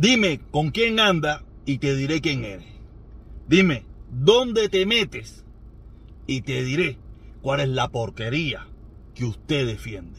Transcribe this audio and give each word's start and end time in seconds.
Dime 0.00 0.40
con 0.50 0.70
quién 0.70 0.98
anda 0.98 1.44
y 1.66 1.76
te 1.76 1.94
diré 1.94 2.22
quién 2.22 2.42
eres. 2.42 2.64
Dime 3.46 3.84
dónde 4.10 4.70
te 4.70 4.86
metes 4.86 5.44
y 6.26 6.40
te 6.40 6.64
diré 6.64 6.96
cuál 7.42 7.60
es 7.60 7.68
la 7.68 7.90
porquería 7.90 8.66
que 9.14 9.26
usted 9.26 9.66
defiende. 9.66 10.18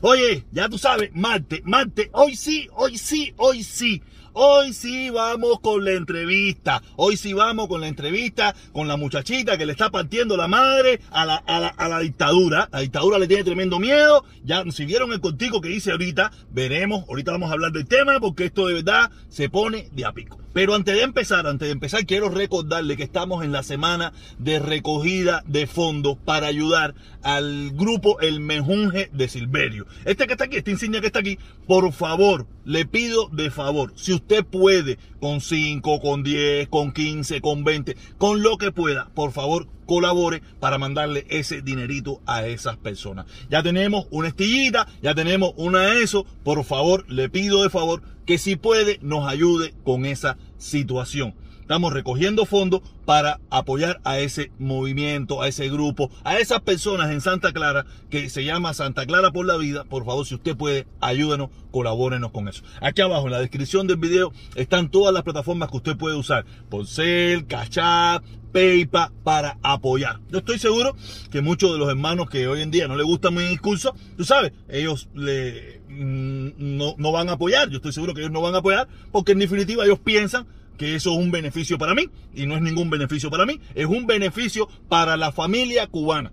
Oye, 0.00 0.46
ya 0.50 0.70
tú 0.70 0.78
sabes, 0.78 1.10
Marte, 1.12 1.60
Marte, 1.66 2.08
hoy 2.14 2.36
sí, 2.36 2.68
hoy 2.72 2.96
sí, 2.96 3.34
hoy 3.36 3.62
sí. 3.62 4.02
Hoy 4.38 4.74
sí 4.74 5.08
vamos 5.08 5.60
con 5.60 5.82
la 5.82 5.92
entrevista. 5.92 6.82
Hoy 6.96 7.16
sí 7.16 7.32
vamos 7.32 7.68
con 7.68 7.80
la 7.80 7.88
entrevista 7.88 8.54
con 8.72 8.86
la 8.86 8.98
muchachita 8.98 9.56
que 9.56 9.64
le 9.64 9.72
está 9.72 9.88
partiendo 9.88 10.36
la 10.36 10.46
madre 10.46 11.00
a 11.10 11.24
la, 11.24 11.36
a 11.36 11.88
la, 11.88 12.00
dictadura. 12.00 12.68
La 12.70 12.80
dictadura 12.80 13.18
le 13.18 13.28
tiene 13.28 13.44
tremendo 13.44 13.78
miedo. 13.78 14.26
Ya 14.44 14.62
si 14.70 14.84
vieron 14.84 15.10
el 15.14 15.22
contigo 15.22 15.62
que 15.62 15.70
hice 15.70 15.90
ahorita, 15.90 16.32
veremos. 16.50 17.08
Ahorita 17.08 17.32
vamos 17.32 17.48
a 17.48 17.54
hablar 17.54 17.72
del 17.72 17.86
tema 17.86 18.20
porque 18.20 18.44
esto 18.44 18.66
de 18.66 18.74
verdad 18.74 19.10
se 19.30 19.48
pone 19.48 19.88
de 19.92 20.04
a 20.04 20.12
pico. 20.12 20.45
Pero 20.56 20.74
antes 20.74 20.94
de 20.94 21.02
empezar, 21.02 21.46
antes 21.46 21.68
de 21.68 21.72
empezar, 21.72 22.06
quiero 22.06 22.30
recordarle 22.30 22.96
que 22.96 23.02
estamos 23.02 23.44
en 23.44 23.52
la 23.52 23.62
semana 23.62 24.14
de 24.38 24.58
recogida 24.58 25.42
de 25.46 25.66
fondos 25.66 26.16
para 26.24 26.46
ayudar 26.46 26.94
al 27.22 27.72
grupo 27.72 28.18
El 28.20 28.40
Mejunje 28.40 29.10
de 29.12 29.28
Silverio. 29.28 29.84
Este 30.06 30.26
que 30.26 30.32
está 30.32 30.44
aquí, 30.44 30.56
esta 30.56 30.70
insignia 30.70 31.02
que 31.02 31.08
está 31.08 31.18
aquí, 31.18 31.38
por 31.66 31.92
favor, 31.92 32.46
le 32.64 32.86
pido 32.86 33.28
de 33.28 33.50
favor, 33.50 33.92
si 33.96 34.14
usted 34.14 34.46
puede, 34.46 34.98
con 35.20 35.42
5, 35.42 36.00
con 36.00 36.22
10, 36.22 36.68
con 36.68 36.90
15, 36.90 37.42
con 37.42 37.62
20, 37.62 37.94
con 38.16 38.42
lo 38.42 38.56
que 38.56 38.72
pueda, 38.72 39.10
por 39.14 39.32
favor, 39.32 39.68
colabore 39.86 40.42
para 40.60 40.78
mandarle 40.78 41.26
ese 41.30 41.62
dinerito 41.62 42.20
a 42.26 42.46
esas 42.46 42.76
personas. 42.76 43.26
Ya 43.48 43.62
tenemos 43.62 44.06
una 44.10 44.28
estillita, 44.28 44.86
ya 45.02 45.14
tenemos 45.14 45.52
una 45.56 45.94
ESO, 45.94 46.26
por 46.44 46.62
favor, 46.64 47.04
le 47.08 47.30
pido 47.30 47.62
de 47.62 47.70
favor 47.70 48.02
que 48.26 48.38
si 48.38 48.56
puede 48.56 48.98
nos 49.02 49.26
ayude 49.28 49.72
con 49.84 50.04
esa 50.04 50.36
situación. 50.58 51.34
Estamos 51.66 51.92
recogiendo 51.92 52.46
fondos 52.46 52.82
para 53.04 53.40
apoyar 53.50 54.00
a 54.04 54.20
ese 54.20 54.52
movimiento, 54.56 55.42
a 55.42 55.48
ese 55.48 55.68
grupo, 55.68 56.12
a 56.22 56.38
esas 56.38 56.60
personas 56.60 57.10
en 57.10 57.20
Santa 57.20 57.52
Clara 57.52 57.86
que 58.08 58.30
se 58.30 58.44
llama 58.44 58.72
Santa 58.72 59.04
Clara 59.04 59.32
por 59.32 59.46
la 59.46 59.56
Vida. 59.56 59.82
Por 59.82 60.04
favor, 60.04 60.24
si 60.24 60.36
usted 60.36 60.56
puede, 60.56 60.86
ayúdenos, 61.00 61.50
colabórenos 61.72 62.30
con 62.30 62.46
eso. 62.46 62.62
Aquí 62.80 63.02
abajo 63.02 63.26
en 63.26 63.32
la 63.32 63.40
descripción 63.40 63.88
del 63.88 63.96
video 63.96 64.32
están 64.54 64.92
todas 64.92 65.12
las 65.12 65.24
plataformas 65.24 65.68
que 65.68 65.78
usted 65.78 65.96
puede 65.96 66.14
usar. 66.14 66.46
Por 66.68 66.86
Cel, 66.86 67.48
Cachap, 67.48 68.22
PayPal 68.52 69.10
para 69.24 69.58
apoyar. 69.64 70.20
Yo 70.30 70.38
estoy 70.38 70.60
seguro 70.60 70.94
que 71.32 71.40
muchos 71.40 71.72
de 71.72 71.78
los 71.78 71.88
hermanos 71.88 72.30
que 72.30 72.46
hoy 72.46 72.62
en 72.62 72.70
día 72.70 72.86
no 72.86 72.94
les 72.94 73.06
gusta 73.06 73.32
mi 73.32 73.42
discurso, 73.42 73.92
tú 74.16 74.24
sabes, 74.24 74.52
ellos 74.68 75.08
le, 75.14 75.82
mm, 75.88 76.76
no, 76.76 76.94
no 76.96 77.10
van 77.10 77.28
a 77.28 77.32
apoyar. 77.32 77.70
Yo 77.70 77.78
estoy 77.78 77.92
seguro 77.92 78.14
que 78.14 78.20
ellos 78.20 78.30
no 78.30 78.40
van 78.40 78.54
a 78.54 78.58
apoyar 78.58 78.86
porque 79.10 79.32
en 79.32 79.40
definitiva 79.40 79.84
ellos 79.84 79.98
piensan 79.98 80.46
que 80.76 80.94
eso 80.94 81.12
es 81.12 81.18
un 81.18 81.30
beneficio 81.30 81.78
para 81.78 81.94
mí 81.94 82.08
y 82.34 82.46
no 82.46 82.56
es 82.56 82.62
ningún 82.62 82.90
beneficio 82.90 83.30
para 83.30 83.46
mí, 83.46 83.60
es 83.74 83.86
un 83.86 84.06
beneficio 84.06 84.68
para 84.88 85.16
la 85.16 85.32
familia 85.32 85.86
cubana 85.86 86.32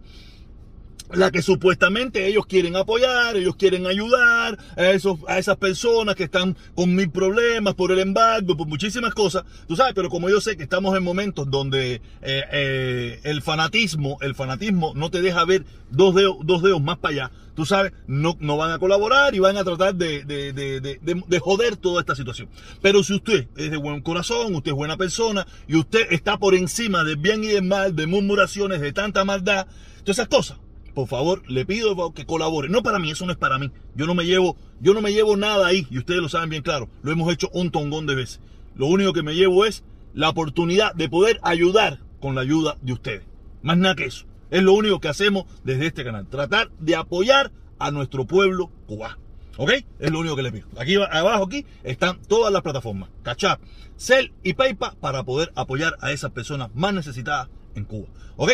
la 1.13 1.31
que 1.31 1.41
supuestamente 1.41 2.27
ellos 2.27 2.45
quieren 2.45 2.75
apoyar, 2.75 3.35
ellos 3.35 3.55
quieren 3.55 3.85
ayudar 3.85 4.57
a, 4.75 4.89
esos, 4.91 5.19
a 5.27 5.37
esas 5.37 5.57
personas 5.57 6.15
que 6.15 6.23
están 6.23 6.55
con 6.75 6.95
mil 6.95 7.09
problemas 7.09 7.75
por 7.75 7.91
el 7.91 7.99
embargo, 7.99 8.57
por 8.57 8.67
muchísimas 8.67 9.13
cosas, 9.13 9.43
tú 9.67 9.75
sabes, 9.75 9.93
pero 9.93 10.09
como 10.09 10.29
yo 10.29 10.41
sé 10.41 10.57
que 10.57 10.63
estamos 10.63 10.95
en 10.97 11.03
momentos 11.03 11.49
donde 11.49 11.95
eh, 11.95 12.01
eh, 12.21 13.19
el 13.23 13.41
fanatismo, 13.41 14.17
el 14.21 14.35
fanatismo 14.35 14.93
no 14.95 15.09
te 15.11 15.21
deja 15.21 15.45
ver 15.45 15.65
dos 15.89 16.15
dedos, 16.15 16.37
dos 16.43 16.63
dedos 16.63 16.81
más 16.81 16.97
para 16.97 17.13
allá, 17.13 17.31
tú 17.55 17.65
sabes, 17.65 17.93
no, 18.07 18.35
no 18.39 18.57
van 18.57 18.71
a 18.71 18.79
colaborar 18.79 19.35
y 19.35 19.39
van 19.39 19.57
a 19.57 19.63
tratar 19.63 19.95
de, 19.95 20.23
de, 20.23 20.53
de, 20.53 20.79
de, 20.81 21.39
joder 21.39 21.77
toda 21.77 22.01
esta 22.01 22.15
situación. 22.15 22.49
Pero 22.81 23.03
si 23.03 23.13
usted 23.13 23.47
es 23.55 23.71
de 23.71 23.77
buen 23.77 24.01
corazón, 24.01 24.55
usted 24.55 24.71
es 24.71 24.75
buena 24.75 24.97
persona 24.97 25.45
y 25.67 25.75
usted 25.75 26.07
está 26.11 26.37
por 26.37 26.55
encima 26.55 27.03
del 27.03 27.17
bien 27.17 27.43
y 27.43 27.47
del 27.47 27.63
mal, 27.63 27.95
de 27.95 28.07
murmuraciones, 28.07 28.81
de 28.81 28.93
tanta 28.93 29.23
maldad, 29.23 29.67
todas 30.03 30.17
esas 30.17 30.27
cosas, 30.27 30.57
por 30.93 31.07
favor, 31.07 31.43
le 31.49 31.65
pido 31.65 32.13
que 32.13 32.25
colabore. 32.25 32.69
No 32.69 32.83
para 32.83 32.99
mí, 32.99 33.11
eso 33.11 33.25
no 33.25 33.31
es 33.31 33.37
para 33.37 33.57
mí. 33.57 33.71
Yo 33.95 34.05
no 34.05 34.15
me 34.15 34.25
llevo, 34.25 34.57
yo 34.79 34.93
no 34.93 35.01
me 35.01 35.13
llevo 35.13 35.35
nada 35.37 35.67
ahí, 35.67 35.87
y 35.89 35.97
ustedes 35.97 36.21
lo 36.21 36.29
saben 36.29 36.49
bien 36.49 36.63
claro. 36.63 36.89
Lo 37.01 37.11
hemos 37.11 37.31
hecho 37.31 37.49
un 37.53 37.71
tongón 37.71 38.05
de 38.05 38.15
veces. 38.15 38.39
Lo 38.75 38.87
único 38.87 39.13
que 39.13 39.23
me 39.23 39.35
llevo 39.35 39.65
es 39.65 39.83
la 40.13 40.29
oportunidad 40.29 40.93
de 40.93 41.09
poder 41.09 41.39
ayudar 41.43 41.99
con 42.19 42.35
la 42.35 42.41
ayuda 42.41 42.77
de 42.81 42.93
ustedes. 42.93 43.23
Más 43.61 43.77
nada 43.77 43.95
que 43.95 44.05
eso. 44.05 44.25
Es 44.51 44.61
lo 44.61 44.73
único 44.73 44.99
que 44.99 45.07
hacemos 45.07 45.45
desde 45.63 45.87
este 45.87 46.03
canal. 46.03 46.27
Tratar 46.27 46.71
de 46.79 46.95
apoyar 46.95 47.51
a 47.79 47.91
nuestro 47.91 48.25
pueblo 48.25 48.69
cubano. 48.87 49.17
¿Ok? 49.57 49.71
Es 49.99 50.11
lo 50.11 50.19
único 50.19 50.35
que 50.35 50.43
les 50.43 50.51
pido. 50.51 50.67
Aquí 50.77 50.95
abajo 50.95 51.45
aquí 51.45 51.65
están 51.83 52.21
todas 52.21 52.51
las 52.51 52.61
plataformas. 52.61 53.09
Cachap, 53.23 53.59
Cell 53.97 54.31
y 54.43 54.53
PayPal 54.53 54.95
para 54.99 55.23
poder 55.23 55.51
apoyar 55.55 55.95
a 56.01 56.11
esas 56.11 56.31
personas 56.31 56.69
más 56.73 56.93
necesitadas 56.93 57.49
en 57.75 57.85
Cuba. 57.85 58.07
¿Ok? 58.35 58.51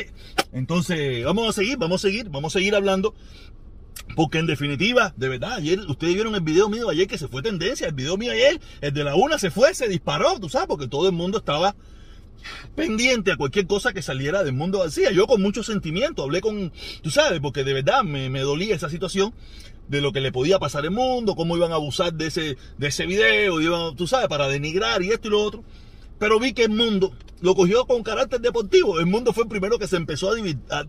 Entonces, 0.52 1.24
vamos 1.24 1.50
a 1.50 1.54
seguir, 1.54 1.78
vamos 1.78 2.04
a 2.04 2.08
seguir, 2.08 2.30
vamos 2.30 2.56
a 2.56 2.60
seguir 2.60 2.76
hablando. 2.76 3.14
Porque 4.16 4.40
en 4.40 4.48
definitiva, 4.48 5.14
de 5.18 5.30
verdad, 5.30 5.54
ayer 5.54 5.80
ustedes 5.82 6.16
vieron 6.16 6.34
el 6.34 6.42
video 6.42 6.68
mío 6.68 6.90
ayer 6.90 7.08
que 7.08 7.18
se 7.18 7.28
fue 7.28 7.42
tendencia. 7.42 7.88
El 7.88 7.94
video 7.94 8.18
mío 8.18 8.32
ayer, 8.32 8.60
el 8.82 8.94
de 8.94 9.04
la 9.04 9.16
una 9.16 9.38
se 9.38 9.52
fue, 9.52 9.74
se 9.74 9.88
disparó, 9.88 10.40
tú 10.40 10.50
sabes, 10.50 10.68
porque 10.68 10.88
todo 10.88 11.08
el 11.08 11.14
mundo 11.14 11.38
estaba 11.38 11.76
pendiente 12.76 13.32
a 13.32 13.38
cualquier 13.38 13.68
cosa 13.68 13.94
que 13.94 14.02
saliera 14.02 14.44
del 14.44 14.54
mundo 14.54 14.80
García. 14.80 15.12
Yo 15.12 15.28
con 15.28 15.42
mucho 15.42 15.64
sentimiento 15.64 16.24
hablé 16.24 16.42
con, 16.42 16.72
tú 17.02 17.12
sabes, 17.12 17.40
porque 17.40 17.64
de 17.64 17.74
verdad 17.74 18.04
me, 18.04 18.30
me 18.30 18.42
dolía 18.42 18.76
esa 18.76 18.90
situación 18.90 19.34
de 19.88 20.02
lo 20.02 20.12
que 20.12 20.22
le 20.22 20.32
podía 20.32 20.60
pasar 20.60 20.84
al 20.84 20.92
mundo, 20.92 21.36
cómo 21.36 21.58
iban 21.58 21.72
a 21.72 21.76
abusar 21.76 22.14
de 22.14 22.28
ese, 22.28 22.58
de 22.78 22.88
ese 22.88 23.06
video, 23.06 23.60
iban, 23.60 23.96
tú 23.96 24.08
sabes, 24.08 24.28
para 24.28 24.48
denigrar 24.48 25.02
y 25.04 25.10
esto 25.10 25.28
y 25.28 25.32
lo 25.32 25.42
otro. 25.42 25.64
Pero 26.20 26.40
vi 26.40 26.54
que 26.54 26.64
el 26.64 26.72
mundo 26.72 27.14
lo 27.42 27.56
cogió 27.56 27.86
con 27.86 28.04
carácter 28.04 28.42
deportivo. 28.42 29.00
El 29.00 29.06
mundo 29.06 29.34
fue 29.34 29.44
el 29.44 29.50
primero 29.50 29.80
que 29.80 29.88
se 29.88 29.98
empezó 29.98 30.32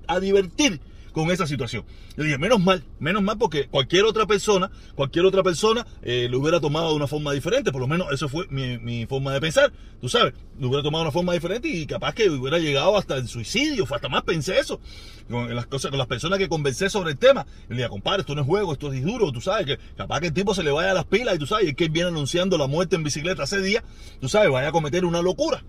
a, 0.06 0.20
divertir 0.20 0.80
con 1.12 1.30
esa 1.30 1.46
situación. 1.46 1.84
Yo 2.16 2.24
dije, 2.24 2.38
menos 2.38 2.60
mal, 2.60 2.84
menos 2.98 3.22
mal 3.22 3.36
porque 3.36 3.66
cualquier 3.66 4.04
otra 4.04 4.26
persona, 4.26 4.70
cualquier 4.94 5.24
otra 5.24 5.42
persona 5.42 5.86
eh, 6.02 6.28
lo 6.30 6.38
hubiera 6.38 6.60
tomado 6.60 6.90
de 6.90 6.94
una 6.94 7.08
forma 7.08 7.32
diferente, 7.32 7.72
por 7.72 7.80
lo 7.80 7.88
menos 7.88 8.12
eso 8.12 8.28
fue 8.28 8.46
mi, 8.48 9.06
forma 9.06 9.32
de 9.32 9.40
pensar, 9.40 9.72
tú 10.00 10.08
sabes, 10.08 10.34
lo 10.58 10.68
hubiera 10.68 10.82
tomado 10.84 11.02
de 11.02 11.08
una 11.08 11.12
forma 11.12 11.32
diferente 11.32 11.68
y 11.68 11.86
capaz 11.86 12.14
que 12.14 12.30
hubiera 12.30 12.58
llegado 12.58 12.96
hasta 12.96 13.16
el 13.16 13.26
suicidio, 13.26 13.86
hasta 13.90 14.08
más 14.08 14.22
pensé 14.22 14.60
eso, 14.60 14.80
con 15.28 15.52
las 15.52 15.66
cosas, 15.66 15.90
con 15.90 15.98
las 15.98 16.06
personas 16.06 16.38
que 16.38 16.48
conversé 16.48 16.90
sobre 16.90 17.12
el 17.12 17.18
tema, 17.18 17.44
le 17.68 17.76
dije, 17.76 17.88
compadre, 17.88 18.20
esto 18.20 18.34
no 18.34 18.42
es 18.42 18.46
juego, 18.46 18.72
esto 18.72 18.92
es 18.92 19.04
duro, 19.04 19.32
tú 19.32 19.40
sabes, 19.40 19.66
que 19.66 19.78
capaz 19.96 20.20
que 20.20 20.28
el 20.28 20.32
tipo 20.32 20.54
se 20.54 20.62
le 20.62 20.70
vaya 20.70 20.92
a 20.92 20.94
las 20.94 21.06
pilas 21.06 21.34
y 21.34 21.38
tú 21.38 21.46
sabes, 21.46 21.68
es 21.68 21.74
que 21.74 21.84
él 21.84 21.90
viene 21.90 22.08
anunciando 22.08 22.56
la 22.56 22.68
muerte 22.68 22.94
en 22.94 23.02
bicicleta 23.02 23.42
hace 23.42 23.60
días, 23.60 23.82
tú 24.20 24.28
sabes, 24.28 24.50
vaya 24.50 24.68
a 24.68 24.72
cometer 24.72 25.04
una 25.04 25.22
locura. 25.22 25.64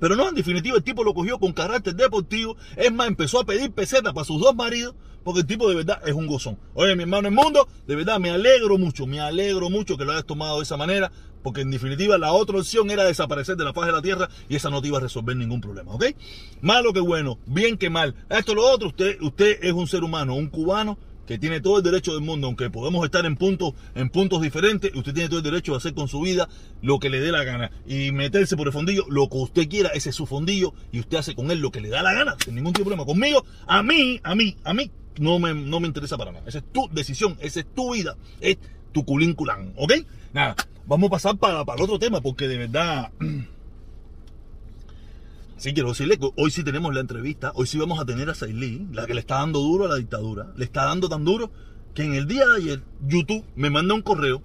Pero 0.00 0.16
no, 0.16 0.28
en 0.28 0.34
definitiva, 0.34 0.76
el 0.76 0.82
tipo 0.82 1.04
lo 1.04 1.14
cogió 1.14 1.38
con 1.38 1.52
carácter 1.52 1.94
deportivo. 1.94 2.56
Es 2.76 2.92
más, 2.92 3.08
empezó 3.08 3.40
a 3.40 3.44
pedir 3.44 3.72
pesetas 3.72 4.12
para 4.12 4.24
sus 4.24 4.40
dos 4.40 4.54
maridos, 4.54 4.94
porque 5.24 5.40
el 5.40 5.46
tipo 5.46 5.68
de 5.68 5.74
verdad 5.74 6.00
es 6.06 6.14
un 6.14 6.26
gozón. 6.26 6.58
Oye, 6.74 6.96
mi 6.96 7.02
hermano 7.02 7.28
el 7.28 7.34
mundo, 7.34 7.68
de 7.86 7.96
verdad 7.96 8.18
me 8.18 8.30
alegro 8.30 8.78
mucho, 8.78 9.06
me 9.06 9.20
alegro 9.20 9.68
mucho 9.70 9.96
que 9.96 10.04
lo 10.04 10.12
hayas 10.12 10.24
tomado 10.24 10.56
de 10.56 10.62
esa 10.62 10.76
manera, 10.76 11.12
porque 11.42 11.60
en 11.60 11.70
definitiva 11.70 12.18
la 12.18 12.32
otra 12.32 12.58
opción 12.58 12.90
era 12.90 13.04
desaparecer 13.04 13.56
de 13.56 13.64
la 13.64 13.72
faz 13.72 13.86
de 13.86 13.92
la 13.92 14.02
tierra 14.02 14.28
y 14.48 14.56
esa 14.56 14.70
no 14.70 14.80
te 14.80 14.88
iba 14.88 14.98
a 14.98 15.02
resolver 15.02 15.36
ningún 15.36 15.60
problema, 15.60 15.92
¿ok? 15.92 16.06
Malo 16.60 16.92
que 16.92 17.00
bueno, 17.00 17.38
bien 17.46 17.76
que 17.76 17.90
mal. 17.90 18.14
Esto 18.28 18.54
lo 18.54 18.64
otro, 18.64 18.88
usted, 18.88 19.20
usted 19.20 19.58
es 19.62 19.72
un 19.72 19.86
ser 19.86 20.02
humano, 20.02 20.34
un 20.34 20.48
cubano 20.48 20.98
que 21.28 21.38
tiene 21.38 21.60
todo 21.60 21.76
el 21.76 21.82
derecho 21.82 22.14
del 22.14 22.22
mundo, 22.22 22.46
aunque 22.46 22.70
podemos 22.70 23.04
estar 23.04 23.26
en 23.26 23.36
puntos, 23.36 23.74
en 23.94 24.08
puntos 24.08 24.40
diferentes, 24.40 24.90
usted 24.94 25.12
tiene 25.12 25.28
todo 25.28 25.40
el 25.40 25.44
derecho 25.44 25.72
de 25.72 25.76
hacer 25.76 25.92
con 25.92 26.08
su 26.08 26.22
vida 26.22 26.48
lo 26.80 26.98
que 26.98 27.10
le 27.10 27.20
dé 27.20 27.30
la 27.30 27.44
gana 27.44 27.70
y 27.86 28.12
meterse 28.12 28.56
por 28.56 28.66
el 28.66 28.72
fondillo, 28.72 29.04
lo 29.10 29.28
que 29.28 29.36
usted 29.36 29.68
quiera, 29.68 29.90
ese 29.90 30.08
es 30.08 30.16
su 30.16 30.24
fondillo 30.24 30.72
y 30.90 31.00
usted 31.00 31.18
hace 31.18 31.34
con 31.34 31.50
él 31.50 31.60
lo 31.60 31.70
que 31.70 31.82
le 31.82 31.90
da 31.90 32.02
la 32.02 32.14
gana, 32.14 32.34
sin 32.42 32.54
ningún 32.54 32.72
tipo 32.72 32.88
de 32.88 32.96
problema. 32.96 33.04
Conmigo, 33.04 33.44
a 33.66 33.82
mí, 33.82 34.18
a 34.22 34.34
mí, 34.34 34.56
a 34.64 34.72
mí, 34.72 34.90
no 35.18 35.38
me, 35.38 35.52
no 35.52 35.80
me 35.80 35.86
interesa 35.86 36.16
para 36.16 36.32
nada. 36.32 36.44
Esa 36.48 36.58
es 36.58 36.64
tu 36.72 36.88
decisión, 36.92 37.36
esa 37.42 37.60
es 37.60 37.66
tu 37.74 37.92
vida, 37.92 38.16
es 38.40 38.56
tu 38.92 39.04
culínculán, 39.04 39.74
¿ok? 39.76 39.92
Nada, 40.32 40.56
vamos 40.86 41.08
a 41.08 41.10
pasar 41.10 41.36
para, 41.36 41.62
para 41.66 41.84
otro 41.84 41.98
tema 41.98 42.22
porque 42.22 42.48
de 42.48 42.56
verdad... 42.56 43.12
Sí, 45.58 45.74
quiero 45.74 45.88
decirle 45.88 46.18
que 46.18 46.30
hoy 46.36 46.52
sí 46.52 46.62
tenemos 46.62 46.94
la 46.94 47.00
entrevista, 47.00 47.50
hoy 47.56 47.66
sí 47.66 47.78
vamos 47.78 47.98
a 47.98 48.04
tener 48.04 48.30
a 48.30 48.34
Sailí, 48.36 48.86
la 48.92 49.06
que 49.06 49.14
le 49.14 49.18
está 49.18 49.38
dando 49.38 49.58
duro 49.58 49.86
a 49.86 49.88
la 49.88 49.96
dictadura, 49.96 50.52
le 50.56 50.64
está 50.64 50.84
dando 50.84 51.08
tan 51.08 51.24
duro 51.24 51.50
que 51.94 52.04
en 52.04 52.14
el 52.14 52.28
día 52.28 52.46
de 52.46 52.56
ayer 52.58 52.82
YouTube 53.04 53.44
me 53.56 53.68
manda 53.68 53.92
un 53.92 54.02
correo, 54.02 54.40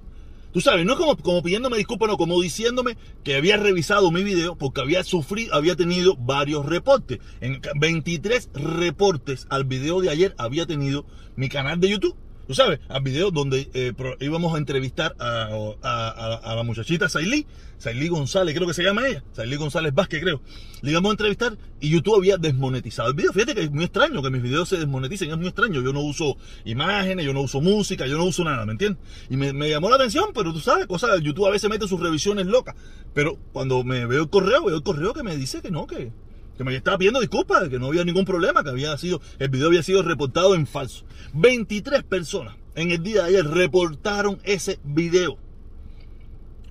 tú 0.54 0.60
sabes, 0.60 0.88
no 0.88 0.98
como, 0.98 1.16
como 1.18 1.44
pidiéndome 1.44 1.78
disculpas, 1.78 2.10
no, 2.10 2.18
como 2.18 2.42
diciéndome 2.42 2.98
que 3.24 3.36
había 3.36 3.58
revisado 3.58 4.10
mi 4.10 4.24
video 4.24 4.56
porque 4.56 4.82
había 4.82 5.04
sufrido, 5.04 5.54
había 5.54 5.76
tenido 5.76 6.16
varios 6.18 6.66
reportes. 6.66 7.20
En 7.42 7.62
23 7.76 8.50
reportes 8.56 9.46
al 9.52 9.66
video 9.66 10.02
de 10.02 10.10
ayer 10.10 10.34
había 10.40 10.66
tenido 10.66 11.06
mi 11.36 11.48
canal 11.48 11.80
de 11.80 11.90
YouTube. 11.90 12.16
Tú 12.48 12.54
sabes, 12.54 12.80
al 12.90 13.02
video 13.04 13.32
donde 13.32 13.70
eh, 13.74 13.94
pro- 13.96 14.16
íbamos 14.20 14.54
a 14.56 14.58
entrevistar 14.58 15.16
a, 15.20 16.54
la 16.56 16.64
muchachita 16.64 17.10
Sailí, 17.10 17.46
Sailí 17.78 18.08
González, 18.08 18.56
creo 18.56 18.68
que 18.68 18.74
se 18.74 18.84
llama 18.84 19.08
ella, 19.08 19.24
Sailí 19.34 19.56
González 19.58 19.94
Vázquez, 19.94 20.22
creo. 20.22 20.42
Le 20.82 20.92
íbamos 20.92 21.10
a 21.10 21.14
entrevistar 21.14 21.58
y 21.80 21.90
YouTube 21.90 22.16
había 22.16 22.38
desmonetizado 22.38 23.10
el 23.10 23.16
video. 23.16 23.34
Fíjate 23.34 23.56
que 23.56 23.62
es 23.64 23.72
muy 23.72 23.84
extraño 23.86 24.22
que 24.22 24.30
mis 24.30 24.42
videos 24.42 24.70
se 24.70 24.78
desmoneticen, 24.78 25.32
es 25.32 25.38
muy 25.38 25.48
extraño. 25.48 25.82
Yo 25.82 25.94
no 25.94 26.02
uso 26.02 26.38
imágenes, 26.66 27.26
yo 27.26 27.34
no 27.34 27.42
uso 27.42 27.62
música, 27.62 28.06
yo 28.08 28.18
no 28.18 28.26
uso 28.26 28.44
nada, 28.44 28.66
¿me 28.66 28.74
entiendes? 28.74 29.02
Y 29.30 29.38
me, 29.38 29.54
me 29.54 29.70
llamó 29.70 29.90
la 29.90 29.96
atención, 29.96 30.26
pero 30.34 30.54
tú 30.54 30.60
sabes, 30.60 30.86
cosas, 30.88 31.22
YouTube 31.22 31.48
a 31.48 31.52
veces 31.52 31.70
mete 31.70 31.88
sus 31.88 32.00
revisiones 32.00 32.46
locas. 32.48 32.76
Pero 33.14 33.38
cuando 33.52 33.84
me 33.84 34.06
veo 34.06 34.24
el 34.24 34.30
correo, 34.30 34.66
veo 34.66 34.76
el 34.78 34.84
correo 34.84 35.14
que 35.14 35.24
me 35.24 35.36
dice 35.38 35.62
que 35.62 35.72
no, 35.72 35.88
que, 35.88 36.12
que 36.58 36.64
me 36.64 36.76
estaba 36.76 36.98
pidiendo 36.98 37.20
disculpas, 37.20 37.70
que 37.70 37.80
no 37.80 37.88
había 37.88 38.04
ningún 38.04 38.26
problema, 38.26 38.64
que 38.64 38.70
había 38.70 38.98
sido, 38.98 39.22
el 39.40 39.50
video 39.50 39.68
había 39.68 39.84
sido 39.84 40.04
reportado 40.04 40.56
en 40.56 40.68
falso. 40.68 41.06
23 41.34 42.04
personas 42.04 42.56
en 42.76 42.92
el 42.92 43.04
día 43.04 43.24
de 43.24 43.30
ayer 43.30 43.46
reportaron 43.46 44.40
ese 44.44 44.80
video. 44.84 45.38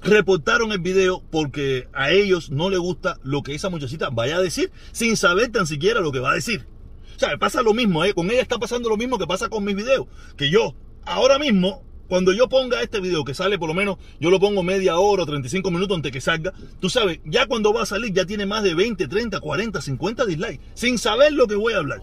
Reportaron 0.03 0.73
el 0.73 0.81
video 0.81 1.23
porque 1.31 1.89
a 1.93 2.11
ellos 2.11 2.51
no 2.51 2.71
les 2.71 2.81
gusta 2.81 3.19
lo 3.23 3.43
que 3.43 3.55
esa 3.55 3.71
muchachita 3.71 4.11
vaya 4.11 4.37
a 4.37 4.43
decir 4.43 4.73
sin 4.91 5.17
saber 5.17 5.51
tan 5.53 5.67
siquiera 5.67 6.01
lo 6.01 6.11
que 6.11 6.19
va 6.19 6.33
a 6.33 6.35
decir. 6.35 6.67
O 7.15 7.19
sea, 7.19 7.37
pasa 7.39 7.63
lo 7.63 7.73
mismo, 7.73 8.05
¿eh? 8.05 8.15
con 8.15 8.29
ella 8.31 8.43
está 8.43 8.59
pasando 8.59 8.89
lo 8.89 8.97
mismo 8.97 9.17
que 9.19 9.29
pasa 9.29 9.49
con 9.49 9.63
mis 9.63 9.77
videos. 9.77 10.07
Que 10.37 10.51
yo, 10.51 10.75
ahora 11.05 11.39
mismo, 11.39 11.85
cuando 12.09 12.33
yo 12.33 12.49
ponga 12.49 12.83
este 12.83 13.01
video 13.01 13.25
que 13.25 13.35
sale 13.35 13.59
por 13.59 13.69
lo 13.69 13.75
menos, 13.75 13.97
yo 14.21 14.31
lo 14.31 14.39
pongo 14.39 14.63
media 14.63 14.99
hora 14.99 15.23
o 15.23 15.27
35 15.27 15.71
minutos 15.71 15.97
antes 15.97 16.13
que 16.13 16.21
salga, 16.21 16.53
tú 16.81 16.91
sabes, 16.91 17.21
ya 17.25 17.47
cuando 17.47 17.73
va 17.73 17.83
a 17.83 17.87
salir 17.87 18.13
ya 18.13 18.27
tiene 18.27 18.47
más 18.47 18.63
de 18.63 18.75
20, 18.75 19.09
30, 19.09 19.41
40, 19.41 19.81
50 19.81 20.25
dislikes, 20.27 20.61
sin 20.75 20.99
saber 20.99 21.33
lo 21.33 21.47
que 21.47 21.57
voy 21.57 21.73
a 21.73 21.79
hablar. 21.79 22.03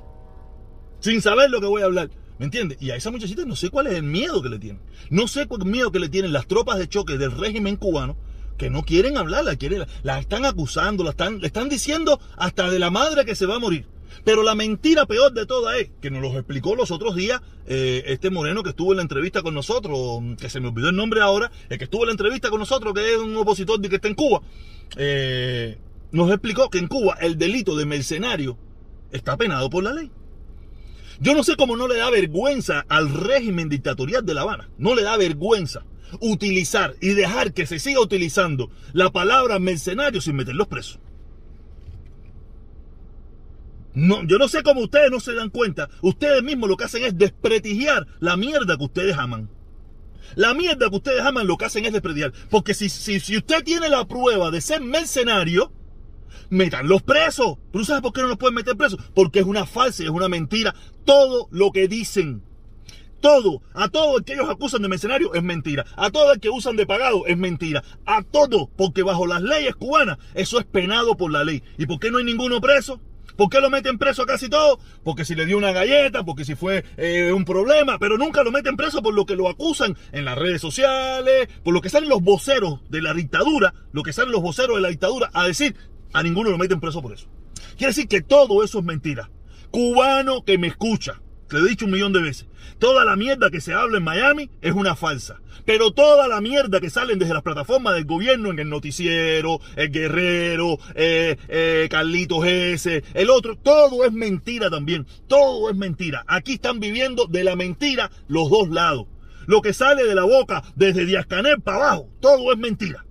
Sin 1.00 1.22
saber 1.22 1.50
lo 1.50 1.62
que 1.62 1.68
voy 1.68 1.82
a 1.82 1.86
hablar. 1.86 2.10
¿Me 2.40 2.46
entiendes? 2.46 2.82
Y 2.82 2.92
a 2.92 2.96
esa 2.96 3.12
muchachita 3.12 3.46
no 3.46 3.56
sé 3.56 3.70
cuál 3.70 3.88
es 3.88 3.94
el 3.94 4.04
miedo 4.04 4.42
que 4.42 4.50
le 4.50 4.60
tienen. 4.60 4.82
No 5.10 5.28
sé 5.28 5.46
cuál 5.46 5.66
miedo 5.66 5.92
que 5.92 6.00
le 6.00 6.10
tienen 6.10 6.34
las 6.34 6.48
tropas 6.48 6.78
de 6.78 6.88
choque 6.88 7.18
del 7.18 7.32
régimen 7.32 7.76
cubano 7.76 8.18
que 8.58 8.70
no 8.70 8.84
quieren 8.84 9.18
hablar, 9.18 9.46
la, 9.46 9.56
quieren, 9.56 9.86
la 10.04 10.20
están 10.20 10.46
acusando, 10.46 11.04
la 11.04 11.12
están, 11.12 11.40
le 11.40 11.48
están 11.48 11.70
diciendo 11.70 12.20
hasta 12.38 12.70
de 12.70 12.78
la 12.78 12.92
madre 12.92 13.26
que 13.26 13.36
se 13.36 13.46
va 13.46 13.56
a 13.56 13.60
morir. 13.60 13.86
Pero 14.24 14.44
la 14.44 14.56
mentira 14.56 15.06
peor 15.06 15.34
de 15.34 15.46
toda 15.46 15.78
es, 15.78 15.90
que 16.02 16.12
nos 16.12 16.22
lo 16.22 16.32
explicó 16.34 16.76
los 16.76 16.92
otros 16.92 17.16
días 17.16 17.42
eh, 17.68 18.04
este 18.08 18.30
moreno 18.30 18.64
que 18.64 18.72
estuvo 18.72 18.92
en 18.92 18.98
la 18.98 19.04
entrevista 19.04 19.42
con 19.42 19.54
nosotros, 19.54 20.22
que 20.40 20.50
se 20.50 20.60
me 20.60 20.68
olvidó 20.68 20.90
el 20.90 20.96
nombre 20.96 21.22
ahora, 21.22 21.52
el 21.70 21.78
que 21.78 21.86
estuvo 21.86 22.04
en 22.04 22.08
la 22.08 22.14
entrevista 22.14 22.50
con 22.50 22.60
nosotros, 22.60 22.94
que 22.94 23.14
es 23.14 23.18
un 23.18 23.36
opositor 23.38 23.80
de 23.80 23.90
que 23.90 23.96
está 23.96 24.08
en 24.08 24.16
Cuba, 24.16 24.42
eh, 24.98 25.78
nos 26.12 26.30
explicó 26.32 26.70
que 26.70 26.80
en 26.80 26.88
Cuba 26.88 27.18
el 27.22 27.38
delito 27.38 27.76
de 27.76 27.86
mercenario 27.86 28.58
está 29.12 29.38
penado 29.38 29.70
por 29.70 29.84
la 29.84 29.94
ley. 29.94 30.12
Yo 31.22 31.34
no 31.36 31.44
sé 31.44 31.56
cómo 31.58 31.76
no 31.76 31.88
le 31.88 31.98
da 31.98 32.10
vergüenza 32.10 32.86
al 32.88 33.14
régimen 33.14 33.68
dictatorial 33.68 34.26
de 34.26 34.34
La 34.34 34.42
Habana. 34.42 34.70
No 34.78 34.96
le 34.96 35.04
da 35.04 35.18
vergüenza 35.18 35.84
utilizar 36.22 36.96
y 37.02 37.10
dejar 37.10 37.54
que 37.54 37.66
se 37.66 37.80
siga 37.80 38.00
utilizando 38.00 38.72
la 38.94 39.12
palabra 39.12 39.60
mercenario 39.60 40.22
sin 40.22 40.38
meterlos 40.38 40.68
presos. 40.68 41.00
No, 43.94 44.24
yo 44.24 44.38
no 44.38 44.48
sé 44.48 44.64
cómo 44.64 44.82
ustedes 44.82 45.12
no 45.12 45.20
se 45.20 45.34
dan 45.34 45.50
cuenta. 45.50 45.90
Ustedes 46.02 46.44
mismos 46.44 46.70
lo 46.70 46.78
que 46.78 46.86
hacen 46.86 47.04
es 47.04 47.18
desprestigiar 47.18 48.08
la 48.20 48.38
mierda 48.38 48.78
que 48.78 48.84
ustedes 48.84 49.18
aman. 49.18 49.50
La 50.36 50.54
mierda 50.54 50.90
que 50.90 50.96
ustedes 50.96 51.22
aman 51.22 51.48
lo 51.48 51.58
que 51.58 51.66
hacen 51.66 51.86
es 51.86 51.94
desprestigiar. 51.94 52.34
Porque 52.50 52.74
si, 52.74 52.90
si, 52.90 53.20
si 53.20 53.38
usted 53.38 53.64
tiene 53.64 53.90
la 53.90 54.08
prueba 54.08 54.52
de 54.52 54.62
ser 54.62 54.82
mercenario, 54.82 55.72
metanlos 56.50 57.02
presos. 57.02 57.58
¿Pero 57.72 57.86
sabes 57.86 58.02
por 58.02 58.14
qué 58.14 58.22
no 58.22 58.28
los 58.28 58.38
pueden 58.38 58.56
meter 58.56 58.78
presos? 58.78 59.00
Porque 59.16 59.40
es 59.40 59.46
una 59.46 59.66
falsa, 59.66 60.04
es 60.04 60.10
una 60.10 60.30
mentira. 60.30 60.76
Todo 61.06 61.48
lo 61.52 61.72
que 61.72 61.88
dicen. 61.88 62.44
Todo, 63.22 63.62
a 63.74 63.90
todo 63.90 64.20
el 64.20 64.24
que 64.24 64.34
ellos 64.34 64.50
acusan 64.50 64.82
de 64.82 64.88
mercenario 64.88 65.34
es 65.34 65.44
mentira. 65.44 65.86
A 65.98 66.10
todo 66.10 66.32
el 66.32 66.40
que 66.40 66.50
usan 66.50 66.78
de 66.78 66.86
pagado 66.86 67.26
es 67.28 67.38
mentira. 67.38 67.84
A 68.06 68.22
todo, 68.24 68.70
porque 68.78 69.04
bajo 69.04 69.28
las 69.28 69.42
leyes 69.42 69.76
cubanas 69.76 70.20
eso 70.36 70.58
es 70.58 70.66
penado 70.66 71.18
por 71.18 71.32
la 71.32 71.44
ley. 71.44 71.62
¿Y 71.78 71.86
por 71.86 72.00
qué 72.00 72.12
no 72.12 72.20
hay 72.20 72.24
ninguno 72.24 72.62
preso? 72.62 73.02
¿Por 73.40 73.50
qué 73.50 73.62
lo 73.62 73.70
meten 73.70 73.98
preso 73.98 74.24
a 74.24 74.26
casi 74.26 74.50
todo? 74.50 74.82
Porque 75.02 75.24
si 75.24 75.34
le 75.34 75.46
dio 75.46 75.58
una 75.58 75.72
galleta, 75.72 76.26
porque 76.26 76.44
si 76.44 76.56
fue 76.56 76.84
eh, 76.98 77.32
un 77.32 77.46
problema, 77.46 77.98
pero 77.98 78.18
nunca 78.18 78.44
lo 78.44 78.52
meten 78.52 78.76
preso 78.76 79.02
por 79.02 79.14
lo 79.14 79.26
que 79.26 79.38
lo 79.38 79.48
acusan 79.48 79.96
en 80.12 80.26
las 80.26 80.38
redes 80.38 80.60
sociales, 80.60 81.48
por 81.64 81.74
lo 81.74 81.80
que 81.80 81.88
salen 81.88 82.10
los 82.10 82.22
voceros 82.22 82.82
de 82.90 83.02
la 83.02 83.14
dictadura, 83.14 83.74
lo 83.94 84.04
que 84.04 84.12
salen 84.12 84.34
los 84.34 84.42
voceros 84.42 84.76
de 84.76 84.82
la 84.82 84.90
dictadura 84.90 85.30
a 85.32 85.48
decir, 85.48 85.74
a 86.12 86.22
ninguno 86.22 86.50
lo 86.50 86.58
meten 86.58 86.82
preso 86.82 87.02
por 87.02 87.14
eso. 87.14 87.28
Quiere 87.78 87.92
decir 87.92 88.10
que 88.10 88.20
todo 88.20 88.62
eso 88.62 88.80
es 88.80 88.84
mentira. 88.84 89.32
Cubano 89.72 90.44
que 90.44 90.58
me 90.58 90.68
escucha, 90.68 91.22
te 91.50 91.58
he 91.58 91.68
dicho 91.68 91.86
un 91.86 91.92
millón 91.92 92.14
de 92.14 92.22
veces, 92.22 92.48
toda 92.78 93.04
la 93.04 93.16
mierda 93.16 93.50
que 93.50 93.60
se 93.60 93.74
habla 93.74 93.98
en 93.98 94.04
Miami 94.04 94.50
es 94.62 94.74
una 94.74 94.96
falsa. 94.96 95.42
Pero 95.66 95.92
toda 95.92 96.28
la 96.28 96.42
mierda 96.42 96.80
que 96.80 96.90
salen 96.90 97.20
desde 97.20 97.34
las 97.34 97.44
plataformas 97.44 97.94
del 97.94 98.06
gobierno, 98.06 98.50
en 98.50 98.60
el 98.60 98.70
noticiero, 98.70 99.60
el 99.76 99.92
guerrero, 99.92 100.80
eh, 100.96 101.38
eh, 101.48 101.88
Carlitos 101.92 102.46
S, 102.46 103.04
el 103.14 103.30
otro, 103.30 103.58
todo 103.58 104.06
es 104.06 104.14
mentira 104.14 104.70
también. 104.70 105.06
Todo 105.28 105.70
es 105.70 105.76
mentira. 105.76 106.24
Aquí 106.28 106.54
están 106.54 106.80
viviendo 106.80 107.26
de 107.26 107.44
la 107.44 107.56
mentira 107.56 108.10
los 108.28 108.50
dos 108.50 108.70
lados. 108.70 109.08
Lo 109.48 109.62
que 109.62 109.74
sale 109.74 110.06
de 110.06 110.16
la 110.16 110.24
boca 110.24 110.64
desde 110.76 111.06
Díaz 111.06 111.26
Canel 111.26 111.62
para 111.62 111.78
abajo, 111.78 112.10
todo 112.20 112.54
es 112.54 112.58
mentira 112.58 113.06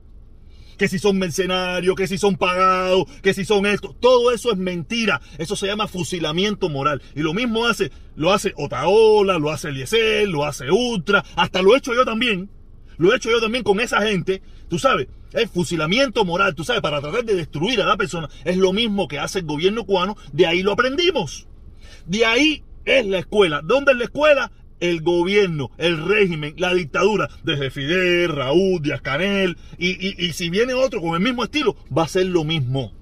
que 0.78 0.88
si 0.88 0.98
son 0.98 1.18
mercenarios, 1.18 1.94
que 1.96 2.06
si 2.06 2.16
son 2.16 2.36
pagados, 2.36 3.04
que 3.20 3.34
si 3.34 3.44
son 3.44 3.66
esto, 3.66 3.94
todo 4.00 4.32
eso 4.32 4.52
es 4.52 4.58
mentira. 4.58 5.20
Eso 5.36 5.56
se 5.56 5.66
llama 5.66 5.88
fusilamiento 5.88 6.68
moral. 6.68 7.02
Y 7.14 7.20
lo 7.20 7.34
mismo 7.34 7.66
hace, 7.66 7.90
lo 8.16 8.32
hace 8.32 8.54
Otaola, 8.56 9.38
lo 9.38 9.50
hace 9.50 9.68
Eliezer, 9.68 10.28
lo 10.28 10.44
hace 10.44 10.70
Ultra, 10.70 11.24
hasta 11.36 11.60
lo 11.60 11.74
he 11.74 11.78
hecho 11.78 11.94
yo 11.94 12.04
también. 12.04 12.48
Lo 12.96 13.12
he 13.12 13.16
hecho 13.16 13.30
yo 13.30 13.40
también 13.40 13.62
con 13.62 13.78
esa 13.80 14.02
gente, 14.02 14.42
tú 14.68 14.78
sabes, 14.78 15.06
es 15.32 15.50
fusilamiento 15.50 16.24
moral, 16.24 16.54
tú 16.54 16.64
sabes, 16.64 16.82
para 16.82 17.00
tratar 17.00 17.24
de 17.24 17.34
destruir 17.34 17.80
a 17.80 17.86
la 17.86 17.96
persona. 17.96 18.28
Es 18.44 18.56
lo 18.56 18.72
mismo 18.72 19.06
que 19.08 19.18
hace 19.18 19.40
el 19.40 19.44
gobierno 19.44 19.84
cubano, 19.84 20.16
de 20.32 20.46
ahí 20.46 20.62
lo 20.62 20.72
aprendimos. 20.72 21.46
De 22.06 22.24
ahí 22.24 22.64
es 22.84 23.06
la 23.06 23.18
escuela. 23.18 23.60
¿Dónde 23.62 23.92
es 23.92 23.98
la 23.98 24.04
escuela? 24.04 24.52
El 24.80 25.02
gobierno, 25.02 25.70
el 25.78 26.04
régimen, 26.06 26.54
la 26.56 26.74
dictadura, 26.74 27.28
desde 27.44 27.70
Fidel, 27.70 28.30
Raúl, 28.30 28.82
Díaz 28.82 29.00
Canel, 29.00 29.56
y, 29.78 29.90
y, 29.90 30.26
y, 30.26 30.32
si 30.32 30.50
viene 30.50 30.74
otro 30.74 31.00
con 31.00 31.14
el 31.14 31.20
mismo 31.20 31.44
estilo, 31.44 31.76
va 31.96 32.04
a 32.04 32.08
ser 32.08 32.26
lo 32.26 32.44
mismo. 32.44 32.92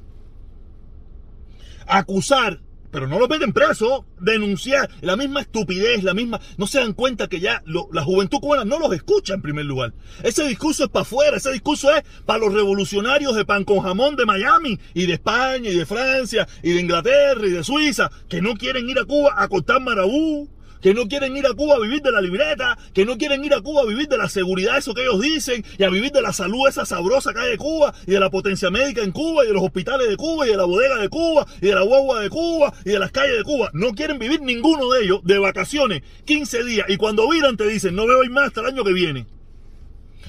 Acusar, 1.86 2.60
pero 2.90 3.06
no 3.06 3.18
lo 3.18 3.28
meten 3.28 3.52
preso, 3.52 4.06
denunciar, 4.20 4.88
la 5.02 5.16
misma 5.16 5.42
estupidez, 5.42 6.02
la 6.02 6.14
misma, 6.14 6.40
no 6.56 6.66
se 6.66 6.78
dan 6.78 6.94
cuenta 6.94 7.28
que 7.28 7.40
ya 7.40 7.62
lo, 7.66 7.88
la 7.92 8.02
juventud 8.02 8.40
cubana 8.40 8.64
no 8.64 8.78
los 8.78 8.92
escucha 8.94 9.34
en 9.34 9.42
primer 9.42 9.66
lugar. 9.66 9.92
Ese 10.22 10.48
discurso 10.48 10.84
es 10.84 10.90
para 10.90 11.02
afuera, 11.02 11.36
ese 11.36 11.52
discurso 11.52 11.94
es 11.94 12.02
para 12.24 12.38
los 12.38 12.54
revolucionarios 12.54 13.36
de 13.36 13.44
pan 13.44 13.64
con 13.64 13.80
jamón 13.80 14.16
de 14.16 14.24
Miami 14.24 14.78
y 14.94 15.06
de 15.06 15.12
España 15.14 15.68
y 15.68 15.76
de 15.76 15.86
Francia 15.86 16.48
y 16.62 16.72
de 16.72 16.80
Inglaterra 16.80 17.46
y 17.46 17.50
de 17.50 17.64
Suiza, 17.64 18.10
que 18.28 18.40
no 18.40 18.54
quieren 18.54 18.88
ir 18.88 18.98
a 18.98 19.04
Cuba 19.04 19.34
a 19.36 19.46
cortar 19.48 19.80
marabú, 19.80 20.48
que 20.80 20.94
no 20.94 21.08
quieren 21.08 21.36
ir 21.36 21.46
a 21.46 21.54
Cuba 21.54 21.76
a 21.76 21.80
vivir 21.80 22.02
de 22.02 22.12
la 22.12 22.20
libreta, 22.20 22.78
que 22.92 23.04
no 23.04 23.16
quieren 23.16 23.44
ir 23.44 23.54
a 23.54 23.60
Cuba 23.60 23.82
a 23.82 23.86
vivir 23.86 24.08
de 24.08 24.18
la 24.18 24.28
seguridad, 24.28 24.78
eso 24.78 24.94
que 24.94 25.02
ellos 25.02 25.20
dicen, 25.20 25.64
y 25.78 25.84
a 25.84 25.90
vivir 25.90 26.12
de 26.12 26.22
la 26.22 26.32
salud 26.32 26.68
esa 26.68 26.84
sabrosa 26.84 27.32
que 27.32 27.40
hay 27.40 27.50
de 27.52 27.58
Cuba, 27.58 27.94
y 28.06 28.12
de 28.12 28.20
la 28.20 28.30
potencia 28.30 28.70
médica 28.70 29.02
en 29.02 29.12
Cuba, 29.12 29.44
y 29.44 29.48
de 29.48 29.54
los 29.54 29.62
hospitales 29.62 30.08
de 30.08 30.16
Cuba, 30.16 30.46
y 30.46 30.50
de 30.50 30.56
la 30.56 30.64
bodega 30.64 30.96
de 30.96 31.08
Cuba, 31.08 31.46
y 31.60 31.66
de 31.66 31.74
la 31.74 31.82
guagua 31.82 32.20
de 32.20 32.30
Cuba, 32.30 32.72
y 32.84 32.90
de 32.90 32.98
las 32.98 33.12
calles 33.12 33.36
de 33.38 33.42
Cuba. 33.42 33.70
No 33.72 33.92
quieren 33.92 34.18
vivir 34.18 34.40
ninguno 34.42 34.90
de 34.90 35.04
ellos 35.04 35.20
de 35.24 35.38
vacaciones, 35.38 36.02
15 36.24 36.64
días, 36.64 36.86
y 36.88 36.96
cuando 36.96 37.28
viran 37.28 37.56
te 37.56 37.66
dicen, 37.66 37.94
no 37.94 38.06
veo 38.06 38.22
más 38.30 38.48
hasta 38.48 38.60
el 38.60 38.66
año 38.66 38.84
que 38.84 38.92
viene. 38.92 39.26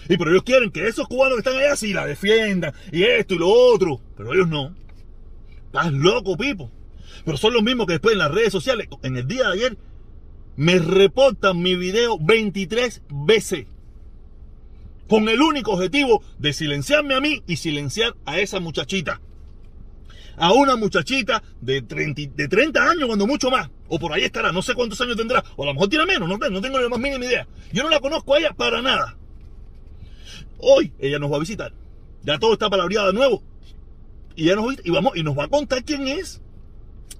Y 0.10 0.18
pero 0.18 0.32
ellos 0.32 0.44
quieren 0.44 0.72
que 0.72 0.88
esos 0.88 1.08
cubanos 1.08 1.36
que 1.36 1.50
están 1.50 1.62
allá 1.62 1.76
sí 1.76 1.94
la 1.94 2.06
defiendan, 2.06 2.74
y 2.92 3.04
esto 3.04 3.34
y 3.34 3.40
lo 3.40 3.50
otro, 3.50 4.00
pero 4.16 4.34
ellos 4.34 4.48
no. 4.48 4.74
Estás 5.66 5.92
loco, 5.92 6.38
Pipo. 6.38 6.72
Pero 7.26 7.38
son 7.38 7.54
los 7.54 7.64
mismos 7.64 7.88
que 7.88 7.94
después 7.94 8.14
en 8.14 8.20
las 8.20 8.32
redes 8.32 8.52
sociales, 8.52 8.88
en 9.04 9.18
el 9.18 9.28
día 9.28 9.48
de 9.48 9.54
ayer, 9.54 9.78
me 10.58 10.80
reportan 10.80 11.62
mi 11.62 11.76
video 11.76 12.18
23 12.20 13.04
veces. 13.10 13.68
Con 15.08 15.30
el 15.30 15.42
único 15.42 15.72
objetivo 15.72 16.22
de 16.38 16.52
silenciarme 16.52 17.14
a 17.14 17.22
mí 17.22 17.44
y 17.48 17.56
silenciar 17.56 18.16
a 18.26 18.40
esa 18.40 18.60
muchachita. 18.60 19.22
A 20.36 20.52
una 20.52 20.76
muchachita 20.76 21.42
de 21.62 21.82
30, 21.82 22.34
de 22.36 22.48
30 22.48 22.90
años, 22.90 23.06
cuando 23.06 23.26
mucho 23.26 23.50
más. 23.50 23.70
O 23.88 24.00
por 24.00 24.12
ahí 24.12 24.24
estará, 24.24 24.52
no 24.52 24.62
sé 24.62 24.74
cuántos 24.74 25.00
años 25.00 25.16
tendrá. 25.16 25.44
O 25.56 25.64
a 25.64 25.68
lo 25.68 25.74
mejor 25.74 25.90
tiene 25.90 26.06
menos, 26.06 26.28
no, 26.28 26.38
no 26.38 26.62
tengo 26.62 26.80
la 26.80 26.90
más 26.90 27.00
mínima 27.00 27.24
idea. 27.24 27.48
Yo 27.72 27.84
no 27.84 27.90
la 27.90 28.00
conozco 28.00 28.34
a 28.34 28.40
ella 28.40 28.54
para 28.54 28.82
nada. 28.82 29.16
Hoy 30.58 30.92
ella 31.00 31.20
nos 31.20 31.32
va 31.32 31.38
a 31.38 31.40
visitar. 31.40 31.72
Ya 32.24 32.40
todo 32.40 32.54
está 32.54 32.70
palabreado 32.70 33.08
de 33.08 33.14
nuevo. 33.14 33.44
Y 34.36 34.46
ya 34.46 34.56
nos 34.56 34.76
y 34.84 34.90
vamos 34.90 35.16
y 35.16 35.24
nos 35.24 35.38
va 35.38 35.46
a 35.46 35.50
contar 35.50 35.84
quién 35.84 36.08
es. 36.08 36.42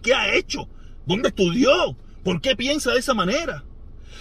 ¿Qué 0.02 0.14
ha 0.14 0.36
hecho? 0.36 0.68
¿Dónde 1.06 1.30
estudió? 1.30 1.96
¿Por 2.28 2.42
qué 2.42 2.58
piensa 2.58 2.92
de 2.92 3.00
esa 3.00 3.14
manera? 3.14 3.64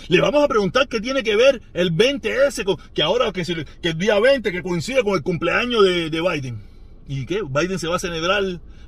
Le 0.06 0.20
vamos 0.20 0.44
a 0.44 0.46
preguntar 0.46 0.86
qué 0.86 1.00
tiene 1.00 1.24
que 1.24 1.34
ver 1.34 1.60
el 1.74 1.92
20S, 1.92 2.62
con, 2.62 2.76
que 2.94 3.02
ahora 3.02 3.32
que, 3.32 3.42
que, 3.82 3.88
el 3.88 3.98
día 3.98 4.20
20 4.20 4.52
que 4.52 4.62
coincide 4.62 5.02
con 5.02 5.14
el 5.14 5.22
cumpleaños 5.22 5.82
de, 5.82 6.08
de, 6.08 6.20
Biden. 6.20 6.62
¿Y 7.08 7.26
qué? 7.26 7.40
Biden 7.42 7.80
se 7.80 7.88
va 7.88 7.96
a 7.96 7.98
celebrar, 7.98 8.44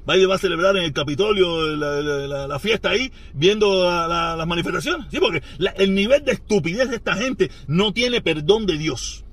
Biden 0.06 0.30
va 0.30 0.36
a 0.36 0.38
celebrar 0.38 0.76
en 0.76 0.84
el 0.84 0.92
Capitolio 0.92 1.66
la, 1.66 2.58
fiesta 2.60 2.90
ahí, 2.90 3.10
viendo 3.34 3.82
las 3.82 4.46
manifestaciones. 4.46 5.08
Sí, 5.10 5.18
porque 5.18 5.42
el 5.78 5.96
nivel 5.96 6.24
de 6.24 6.30
estupidez 6.30 6.88
de 6.88 6.94
esta 6.94 7.16
gente 7.16 7.50
no 7.66 7.92
tiene 7.92 8.20
perdón 8.20 8.66
de 8.66 8.78
Dios. 8.78 9.24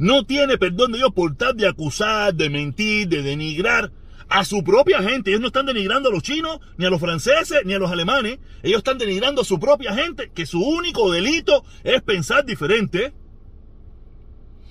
No 0.00 0.26
tiene 0.26 0.58
perdón 0.58 0.90
de 0.90 0.98
Dios 0.98 1.12
por 1.14 1.36
tal 1.36 1.56
de 1.56 1.68
acusar, 1.68 2.34
de 2.34 2.50
mentir, 2.50 3.06
de 3.06 3.22
denigrar 3.22 3.92
a 4.34 4.44
su 4.44 4.64
propia 4.64 5.00
gente. 5.00 5.30
Ellos 5.30 5.40
no 5.40 5.46
están 5.46 5.66
denigrando 5.66 6.08
a 6.08 6.12
los 6.12 6.24
chinos, 6.24 6.58
ni 6.76 6.84
a 6.84 6.90
los 6.90 7.00
franceses, 7.00 7.60
ni 7.64 7.72
a 7.72 7.78
los 7.78 7.92
alemanes. 7.92 8.40
Ellos 8.64 8.78
están 8.78 8.98
denigrando 8.98 9.42
a 9.42 9.44
su 9.44 9.60
propia 9.60 9.94
gente, 9.94 10.32
que 10.34 10.44
su 10.44 10.60
único 10.60 11.12
delito 11.12 11.64
es 11.84 12.02
pensar 12.02 12.44
diferente. 12.44 13.12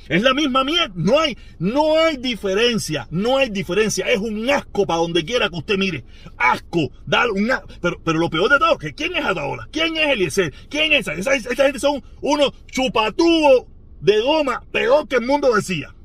Es 0.10 0.22
la 0.22 0.34
misma 0.34 0.66
mierda. 0.66 0.92
No 0.96 1.18
hay, 1.18 1.38
no 1.60 1.98
hay 1.98 2.18
diferencia. 2.18 3.08
No 3.10 3.38
hay 3.38 3.52
diferencia. 3.52 4.06
Es 4.10 4.20
un 4.20 4.50
asco 4.50 4.86
para 4.86 5.00
donde 5.00 5.24
quiera 5.24 5.48
que 5.48 5.56
usted 5.56 5.78
mire. 5.78 6.04
Asco. 6.36 6.92
Dar 7.06 7.32
un 7.32 7.50
Pero, 7.82 8.02
pero 8.04 8.20
lo 8.20 8.30
peor 8.30 8.50
de 8.50 8.60
todo, 8.60 8.78
que 8.78 8.94
¿quién 8.94 9.16
es 9.16 9.24
Adaola? 9.24 9.70
¿Quién 9.72 9.96
es 9.96 10.10
Eliezer? 10.10 10.54
¿Quién 10.70 10.92
es 10.92 11.08
esa? 11.08 11.36
Esa, 11.36 11.64
gente 11.64 11.80
son 11.80 12.04
unos 12.20 12.52
chupatubos 12.66 13.68
de 14.02 14.20
goma 14.20 14.62
peor 14.74 15.08
que 15.08 15.16
el 15.16 15.26
mundo 15.26 15.56
decía. 15.56 15.96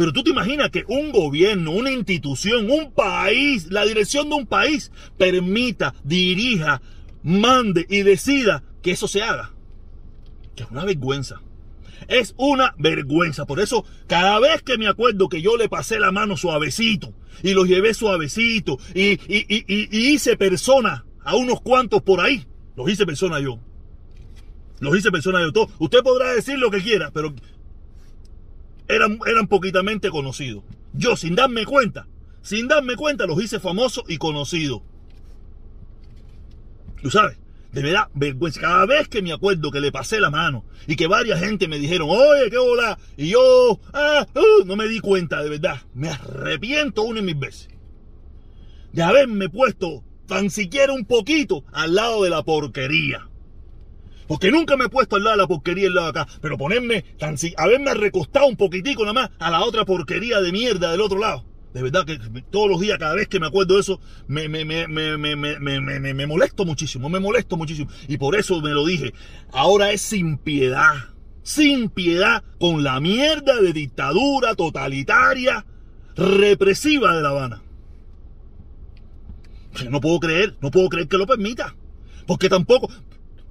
Pero 0.00 0.14
tú 0.14 0.22
te 0.22 0.30
imaginas 0.30 0.70
que 0.70 0.82
un 0.88 1.12
gobierno, 1.12 1.72
una 1.72 1.92
institución, 1.92 2.70
un 2.70 2.90
país, 2.90 3.70
la 3.70 3.84
dirección 3.84 4.30
de 4.30 4.36
un 4.36 4.46
país 4.46 4.90
permita, 5.18 5.94
dirija, 6.04 6.80
mande 7.22 7.84
y 7.86 8.00
decida 8.00 8.64
que 8.80 8.92
eso 8.92 9.06
se 9.06 9.22
haga. 9.22 9.52
Que 10.56 10.62
es 10.62 10.70
una 10.70 10.86
vergüenza. 10.86 11.42
Es 12.08 12.32
una 12.38 12.74
vergüenza. 12.78 13.44
Por 13.44 13.60
eso, 13.60 13.84
cada 14.06 14.40
vez 14.40 14.62
que 14.62 14.78
me 14.78 14.88
acuerdo 14.88 15.28
que 15.28 15.42
yo 15.42 15.58
le 15.58 15.68
pasé 15.68 16.00
la 16.00 16.12
mano 16.12 16.38
suavecito 16.38 17.12
y 17.42 17.52
los 17.52 17.68
llevé 17.68 17.92
suavecito 17.92 18.78
y, 18.94 19.18
hice 19.28 20.38
persona 20.38 21.04
a 21.22 21.36
unos 21.36 21.60
cuantos 21.60 22.00
por 22.00 22.22
ahí, 22.22 22.46
los 22.74 22.88
hice 22.88 23.04
persona 23.04 23.38
yo. 23.38 23.60
Los 24.78 24.96
hice 24.96 25.10
persona 25.10 25.42
yo. 25.42 25.52
Todo. 25.52 25.68
Usted 25.78 25.98
podrá 25.98 26.32
decir 26.32 26.58
lo 26.58 26.70
que 26.70 26.80
quiera, 26.80 27.10
pero 27.10 27.34
eran, 28.94 29.18
eran 29.26 29.46
poquitamente 29.46 30.10
conocidos. 30.10 30.64
Yo, 30.92 31.16
sin 31.16 31.34
darme 31.34 31.64
cuenta, 31.64 32.06
sin 32.42 32.68
darme 32.68 32.96
cuenta, 32.96 33.26
los 33.26 33.42
hice 33.42 33.60
famosos 33.60 34.04
y 34.08 34.18
conocidos. 34.18 34.82
Tú 37.02 37.10
sabes, 37.10 37.38
de 37.72 37.82
verdad, 37.82 38.08
vergüenza. 38.14 38.60
Cada 38.60 38.86
vez 38.86 39.08
que 39.08 39.22
me 39.22 39.32
acuerdo 39.32 39.70
que 39.70 39.80
le 39.80 39.92
pasé 39.92 40.20
la 40.20 40.30
mano 40.30 40.64
y 40.86 40.96
que 40.96 41.06
varias 41.06 41.40
gente 41.40 41.68
me 41.68 41.78
dijeron, 41.78 42.08
oye, 42.10 42.50
qué 42.50 42.58
hola, 42.58 42.98
y 43.16 43.28
yo, 43.28 43.80
ah, 43.92 44.26
uh, 44.34 44.64
no 44.66 44.76
me 44.76 44.88
di 44.88 45.00
cuenta, 45.00 45.42
de 45.42 45.50
verdad. 45.50 45.80
Me 45.94 46.10
arrepiento 46.10 47.02
una 47.02 47.20
y 47.20 47.22
mil 47.22 47.36
veces 47.36 47.68
de 48.92 49.02
haberme 49.02 49.48
puesto 49.48 50.02
tan 50.26 50.50
siquiera 50.50 50.92
un 50.92 51.04
poquito 51.04 51.64
al 51.72 51.94
lado 51.94 52.24
de 52.24 52.30
la 52.30 52.42
porquería. 52.42 53.28
Porque 54.30 54.52
nunca 54.52 54.76
me 54.76 54.84
he 54.84 54.88
puesto 54.88 55.16
al 55.16 55.24
lado 55.24 55.36
de 55.36 55.42
la 55.42 55.48
porquería 55.48 55.88
al 55.88 55.94
lado 55.94 56.12
de 56.12 56.20
acá. 56.20 56.32
Pero 56.40 56.56
ponerme, 56.56 57.02
tan, 57.18 57.34
haberme 57.56 57.94
recostado 57.94 58.46
un 58.46 58.54
poquitico 58.54 59.02
nada 59.02 59.12
más 59.12 59.30
a 59.40 59.50
la 59.50 59.64
otra 59.64 59.84
porquería 59.84 60.40
de 60.40 60.52
mierda 60.52 60.92
del 60.92 61.00
otro 61.00 61.18
lado. 61.18 61.44
De 61.74 61.82
verdad 61.82 62.04
que 62.06 62.16
todos 62.48 62.70
los 62.70 62.80
días, 62.80 62.96
cada 62.96 63.16
vez 63.16 63.26
que 63.26 63.40
me 63.40 63.48
acuerdo 63.48 63.74
de 63.74 63.80
eso, 63.80 64.00
me, 64.28 64.48
me, 64.48 64.64
me, 64.64 64.86
me, 64.86 66.26
molesto 66.28 66.64
muchísimo, 66.64 67.08
me 67.08 67.18
molesto 67.18 67.56
muchísimo. 67.56 67.90
Y 68.06 68.18
por 68.18 68.36
eso 68.36 68.60
me 68.60 68.70
lo 68.70 68.86
dije. 68.86 69.12
Ahora 69.50 69.90
es 69.90 70.00
sin 70.00 70.38
piedad. 70.38 70.94
Sin 71.42 71.90
piedad 71.90 72.44
con 72.60 72.84
la 72.84 73.00
mierda 73.00 73.60
de 73.60 73.72
dictadura 73.72 74.54
totalitaria, 74.54 75.66
represiva 76.14 77.16
de 77.16 77.22
La 77.22 77.30
Habana. 77.30 77.62
No 79.90 80.00
puedo 80.00 80.20
creer, 80.20 80.56
no 80.60 80.70
puedo 80.70 80.88
creer 80.88 81.08
que 81.08 81.18
lo 81.18 81.26
permita. 81.26 81.74
Porque 82.28 82.48
tampoco, 82.48 82.88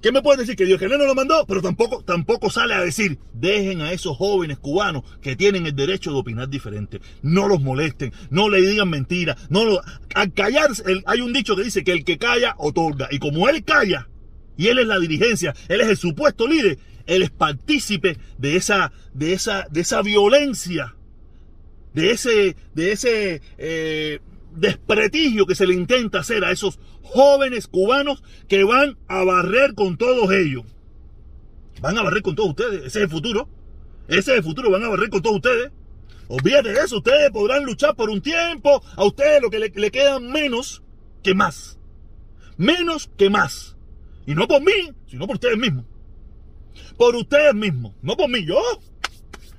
¿Qué 0.00 0.12
me 0.12 0.22
puede 0.22 0.38
decir? 0.38 0.56
Que 0.56 0.64
Dios 0.64 0.80
no 0.80 0.96
lo 0.96 1.14
mandó, 1.14 1.44
pero 1.46 1.60
tampoco, 1.60 2.02
tampoco 2.02 2.50
sale 2.50 2.72
a 2.74 2.80
decir, 2.80 3.18
dejen 3.34 3.82
a 3.82 3.92
esos 3.92 4.16
jóvenes 4.16 4.58
cubanos 4.58 5.02
que 5.20 5.36
tienen 5.36 5.66
el 5.66 5.76
derecho 5.76 6.10
de 6.10 6.18
opinar 6.18 6.48
diferente. 6.48 7.00
No 7.22 7.48
los 7.48 7.60
molesten, 7.60 8.12
no 8.30 8.48
le 8.48 8.62
digan 8.62 8.88
mentiras. 8.88 9.36
No 9.50 9.80
al 10.14 10.32
callar, 10.32 10.70
hay 11.04 11.20
un 11.20 11.32
dicho 11.32 11.54
que 11.54 11.64
dice 11.64 11.84
que 11.84 11.92
el 11.92 12.04
que 12.04 12.16
calla 12.16 12.54
otorga. 12.56 13.08
Y 13.10 13.18
como 13.18 13.48
él 13.48 13.62
calla, 13.62 14.08
y 14.56 14.68
él 14.68 14.78
es 14.78 14.86
la 14.86 14.98
dirigencia, 14.98 15.54
él 15.68 15.82
es 15.82 15.88
el 15.88 15.96
supuesto 15.98 16.46
líder, 16.48 16.78
él 17.06 17.22
es 17.22 17.30
partícipe 17.30 18.16
de 18.38 18.56
esa, 18.56 18.92
de 19.12 19.34
esa, 19.34 19.66
de 19.70 19.80
esa 19.82 20.00
violencia, 20.00 20.94
de 21.92 22.12
ese, 22.12 22.56
de 22.74 22.92
ese 22.92 23.42
eh, 23.58 24.20
desprestigio 24.54 25.46
que 25.46 25.54
se 25.54 25.66
le 25.66 25.74
intenta 25.74 26.20
hacer 26.20 26.44
a 26.44 26.50
esos 26.50 26.78
jóvenes 27.02 27.66
cubanos 27.66 28.22
que 28.48 28.64
van 28.64 28.98
a 29.08 29.24
barrer 29.24 29.74
con 29.74 29.96
todos 29.96 30.32
ellos. 30.32 30.64
Van 31.80 31.96
a 31.98 32.02
barrer 32.02 32.22
con 32.22 32.34
todos 32.34 32.50
ustedes. 32.50 32.80
Ese 32.80 32.98
es 32.98 33.04
el 33.04 33.08
futuro. 33.08 33.48
Ese 34.08 34.32
es 34.32 34.38
el 34.38 34.42
futuro. 34.42 34.70
Van 34.70 34.84
a 34.84 34.88
barrer 34.88 35.08
con 35.08 35.22
todos 35.22 35.36
ustedes. 35.36 35.70
Olvídate 36.28 36.72
de 36.72 36.80
eso. 36.80 36.98
Ustedes 36.98 37.30
podrán 37.30 37.64
luchar 37.64 37.94
por 37.96 38.10
un 38.10 38.20
tiempo. 38.20 38.82
A 38.96 39.04
ustedes 39.04 39.40
lo 39.42 39.50
que 39.50 39.58
le, 39.58 39.72
le 39.74 39.90
queda 39.90 40.20
menos 40.20 40.82
que 41.22 41.34
más. 41.34 41.78
Menos 42.56 43.10
que 43.16 43.30
más. 43.30 43.76
Y 44.26 44.34
no 44.34 44.46
por 44.46 44.60
mí, 44.60 44.92
sino 45.06 45.26
por 45.26 45.36
ustedes 45.36 45.56
mismos. 45.56 45.86
Por 46.96 47.16
ustedes 47.16 47.54
mismos. 47.54 47.94
No 48.02 48.16
por 48.16 48.28
mí. 48.28 48.44
Yo. 48.44 48.60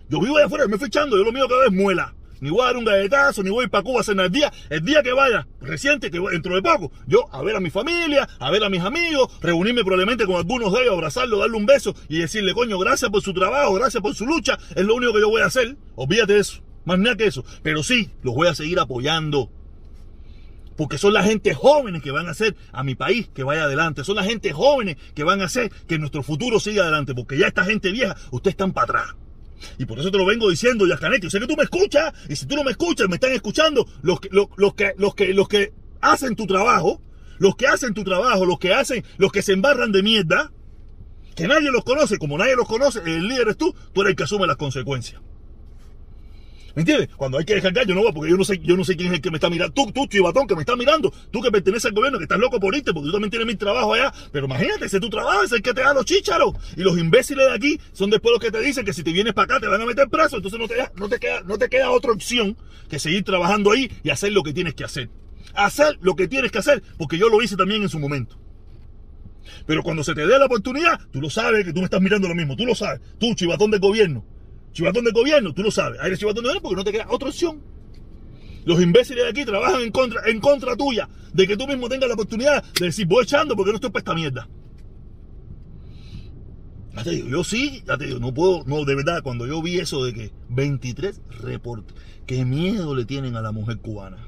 Yo 0.09 0.19
vivo 0.19 0.37
de 0.37 0.43
afuera, 0.43 0.67
me 0.67 0.73
estoy 0.73 0.87
echando. 0.87 1.17
Yo 1.17 1.23
lo 1.23 1.31
mío 1.31 1.47
cada 1.47 1.61
vez 1.61 1.71
muela 1.71 2.13
ni 2.41 2.49
voy 2.49 2.61
a 2.61 2.65
dar 2.65 2.77
un 2.77 2.83
galletazo, 2.83 3.43
ni 3.43 3.49
voy 3.49 3.67
para 3.67 3.83
Cuba 3.83 4.01
a 4.01 4.03
cenar 4.03 4.25
el 4.25 4.31
día, 4.31 4.51
el 4.69 4.83
día 4.83 5.01
que 5.01 5.13
vaya, 5.13 5.47
reciente, 5.61 6.11
que 6.11 6.19
dentro 6.19 6.55
de 6.55 6.61
poco, 6.61 6.91
yo 7.07 7.33
a 7.33 7.41
ver 7.41 7.55
a 7.55 7.59
mi 7.59 7.69
familia, 7.69 8.27
a 8.39 8.51
ver 8.51 8.63
a 8.63 8.69
mis 8.69 8.81
amigos, 8.81 9.31
reunirme 9.41 9.83
probablemente 9.83 10.25
con 10.25 10.35
algunos 10.35 10.73
de 10.73 10.81
ellos, 10.81 10.93
abrazarlo, 10.93 11.37
darle 11.37 11.55
un 11.55 11.65
beso 11.65 11.95
y 12.09 12.17
decirle, 12.17 12.53
coño, 12.53 12.77
gracias 12.79 13.09
por 13.11 13.21
su 13.21 13.33
trabajo, 13.33 13.73
gracias 13.75 14.01
por 14.01 14.15
su 14.15 14.25
lucha, 14.25 14.57
es 14.75 14.83
lo 14.83 14.95
único 14.95 15.13
que 15.13 15.21
yo 15.21 15.29
voy 15.29 15.41
a 15.41 15.45
hacer, 15.45 15.77
olvídate 15.95 16.33
de 16.33 16.39
eso, 16.39 16.61
más 16.83 16.97
nada 16.99 17.15
que 17.15 17.27
eso, 17.27 17.45
pero 17.61 17.83
sí, 17.83 18.09
los 18.23 18.33
voy 18.33 18.47
a 18.47 18.55
seguir 18.55 18.79
apoyando. 18.79 19.51
Porque 20.77 20.97
son 20.97 21.13
la 21.13 21.21
gente 21.21 21.53
jóvenes 21.53 22.01
que 22.01 22.09
van 22.09 22.27
a 22.27 22.31
hacer 22.31 22.55
a 22.71 22.81
mi 22.81 22.95
país 22.95 23.29
que 23.35 23.43
vaya 23.43 23.65
adelante. 23.65 24.03
Son 24.03 24.15
la 24.15 24.23
gente 24.23 24.51
jóvenes 24.51 24.97
que 25.13 25.23
van 25.23 25.41
a 25.41 25.45
hacer 25.45 25.69
que 25.87 25.99
nuestro 25.99 26.23
futuro 26.23 26.59
siga 26.59 26.81
adelante. 26.81 27.13
Porque 27.13 27.37
ya 27.37 27.45
esta 27.45 27.65
gente 27.65 27.91
vieja, 27.91 28.15
ustedes 28.31 28.53
están 28.53 28.71
para 28.71 28.85
atrás. 28.85 29.15
Y 29.77 29.85
por 29.85 29.99
eso 29.99 30.11
te 30.11 30.17
lo 30.17 30.25
vengo 30.25 30.49
diciendo, 30.49 30.87
Yascanetti. 30.87 31.23
Yo 31.23 31.29
sé 31.29 31.39
que 31.39 31.47
tú 31.47 31.55
me 31.55 31.63
escuchas, 31.63 32.13
y 32.29 32.35
si 32.35 32.45
tú 32.45 32.55
no 32.55 32.63
me 32.63 32.71
escuchas, 32.71 33.07
me 33.07 33.15
están 33.15 33.31
escuchando 33.33 33.85
los 34.01 34.19
que, 34.19 34.29
los, 34.31 34.47
que, 34.73 34.93
los 34.97 35.15
que, 35.15 35.33
los 35.33 35.47
que 35.47 35.73
hacen 36.01 36.35
tu 36.35 36.45
trabajo, 36.47 37.01
los 37.39 37.55
que 37.55 37.67
hacen 37.67 37.93
tu 37.93 38.03
trabajo, 38.03 38.45
los 38.45 38.59
que 38.59 38.73
hacen, 38.73 39.03
los 39.17 39.31
que 39.31 39.41
se 39.41 39.53
embarran 39.53 39.91
de 39.91 40.03
mierda, 40.03 40.51
que 41.35 41.47
nadie 41.47 41.71
los 41.71 41.83
conoce, 41.83 42.17
como 42.17 42.37
nadie 42.37 42.55
los 42.55 42.67
conoce, 42.67 42.99
el 42.99 43.27
líder 43.27 43.49
es 43.49 43.57
tú, 43.57 43.73
tú 43.93 44.01
eres 44.01 44.11
el 44.11 44.15
que 44.15 44.23
asume 44.23 44.47
las 44.47 44.57
consecuencias. 44.57 45.21
¿Me 46.75 46.81
entiendes? 46.81 47.09
Cuando 47.15 47.37
hay 47.37 47.45
que 47.45 47.53
descargar, 47.53 47.85
yo 47.85 47.95
no 47.95 48.01
voy, 48.01 48.11
porque 48.13 48.31
yo 48.31 48.37
no 48.37 48.45
sé, 48.45 48.59
yo 48.59 48.77
no 48.77 48.83
sé 48.83 48.95
quién 48.95 49.09
es 49.09 49.15
el 49.15 49.21
que 49.21 49.29
me 49.29 49.37
está 49.37 49.49
mirando. 49.49 49.73
Tú, 49.73 49.91
tú, 49.91 50.07
chivatón, 50.07 50.47
que 50.47 50.55
me 50.55 50.61
está 50.61 50.75
mirando. 50.75 51.11
Tú 51.31 51.41
que 51.41 51.51
perteneces 51.51 51.85
al 51.85 51.93
gobierno, 51.93 52.17
que 52.17 52.23
estás 52.23 52.39
loco 52.39 52.59
por 52.59 52.75
irte, 52.75 52.93
porque 52.93 53.07
tú 53.07 53.11
también 53.11 53.29
tienes 53.29 53.47
mi 53.47 53.55
trabajo 53.55 53.93
allá. 53.93 54.13
Pero 54.31 54.45
imagínate, 54.45 54.85
es 54.85 54.91
tu 54.91 55.09
trabajo, 55.09 55.43
es 55.43 55.51
el 55.51 55.61
que 55.61 55.73
te 55.73 55.81
da 55.81 55.93
los 55.93 56.05
chícharos. 56.05 56.53
Y 56.77 56.81
los 56.81 56.97
imbéciles 56.97 57.45
de 57.47 57.53
aquí 57.53 57.79
son 57.91 58.09
después 58.09 58.31
los 58.31 58.41
que 58.41 58.51
te 58.51 58.61
dicen 58.61 58.85
que 58.85 58.93
si 58.93 59.03
te 59.03 59.11
vienes 59.11 59.33
para 59.33 59.45
acá 59.45 59.59
te 59.59 59.67
van 59.67 59.81
a 59.81 59.85
meter 59.85 60.07
preso. 60.09 60.37
Entonces 60.37 60.59
no 60.59 60.67
te, 60.67 60.75
no 60.95 61.09
te, 61.09 61.19
queda, 61.19 61.41
no 61.41 61.57
te 61.57 61.69
queda 61.69 61.91
otra 61.91 62.11
opción 62.11 62.57
que 62.89 62.99
seguir 62.99 63.23
trabajando 63.23 63.71
ahí 63.71 63.91
y 64.03 64.09
hacer 64.09 64.31
lo 64.31 64.43
que 64.43 64.53
tienes 64.53 64.73
que 64.73 64.83
hacer. 64.83 65.09
Hacer 65.53 65.97
lo 66.01 66.15
que 66.15 66.27
tienes 66.27 66.51
que 66.51 66.59
hacer, 66.59 66.81
porque 66.97 67.17
yo 67.17 67.29
lo 67.29 67.41
hice 67.41 67.57
también 67.57 67.81
en 67.81 67.89
su 67.89 67.99
momento. 67.99 68.37
Pero 69.65 69.83
cuando 69.83 70.03
se 70.03 70.13
te 70.13 70.25
dé 70.25 70.39
la 70.39 70.45
oportunidad, 70.45 70.99
tú 71.11 71.21
lo 71.21 71.29
sabes 71.29 71.65
que 71.65 71.73
tú 71.73 71.79
me 71.79 71.85
estás 71.85 72.01
mirando 72.01 72.27
lo 72.27 72.35
mismo, 72.35 72.55
tú 72.55 72.65
lo 72.65 72.75
sabes. 72.75 73.01
Tú, 73.19 73.33
chivatón 73.35 73.71
del 73.71 73.79
gobierno, 73.79 74.25
chivatón 74.71 75.05
de 75.05 75.11
gobierno, 75.11 75.53
tú 75.53 75.63
lo 75.63 75.71
sabes. 75.71 75.99
Eres 76.03 76.19
chivatón 76.19 76.43
de 76.43 76.49
gobierno 76.49 76.61
porque 76.61 76.75
no 76.75 76.83
te 76.83 76.91
queda 76.91 77.07
otra 77.09 77.29
opción. 77.29 77.61
Los 78.65 78.81
imbéciles 78.81 79.23
de 79.23 79.29
aquí 79.29 79.45
trabajan 79.45 79.81
en 79.81 79.91
contra, 79.91 80.21
en 80.29 80.39
contra 80.39 80.75
tuya 80.75 81.09
de 81.33 81.47
que 81.47 81.57
tú 81.57 81.67
mismo 81.67 81.89
tengas 81.89 82.07
la 82.07 82.13
oportunidad 82.13 82.63
de 82.73 82.85
decir, 82.85 83.07
voy 83.07 83.23
echando 83.23 83.55
porque 83.55 83.71
no 83.71 83.75
estoy 83.75 83.89
para 83.89 84.01
esta 84.01 84.13
mierda. 84.13 84.47
Ya 86.93 87.03
te 87.03 87.11
digo, 87.11 87.29
yo 87.29 87.43
sí, 87.43 87.83
ya 87.87 87.97
te 87.97 88.05
digo, 88.05 88.19
no 88.19 88.33
puedo, 88.33 88.63
no, 88.65 88.83
de 88.83 88.95
verdad, 88.95 89.23
cuando 89.23 89.47
yo 89.47 89.61
vi 89.61 89.79
eso 89.79 90.03
de 90.03 90.13
que 90.13 90.31
23 90.49 91.21
reportes, 91.41 91.95
qué 92.27 92.43
miedo 92.43 92.95
le 92.95 93.05
tienen 93.05 93.35
a 93.35 93.41
la 93.41 93.51
mujer 93.51 93.77
cubana. 93.77 94.27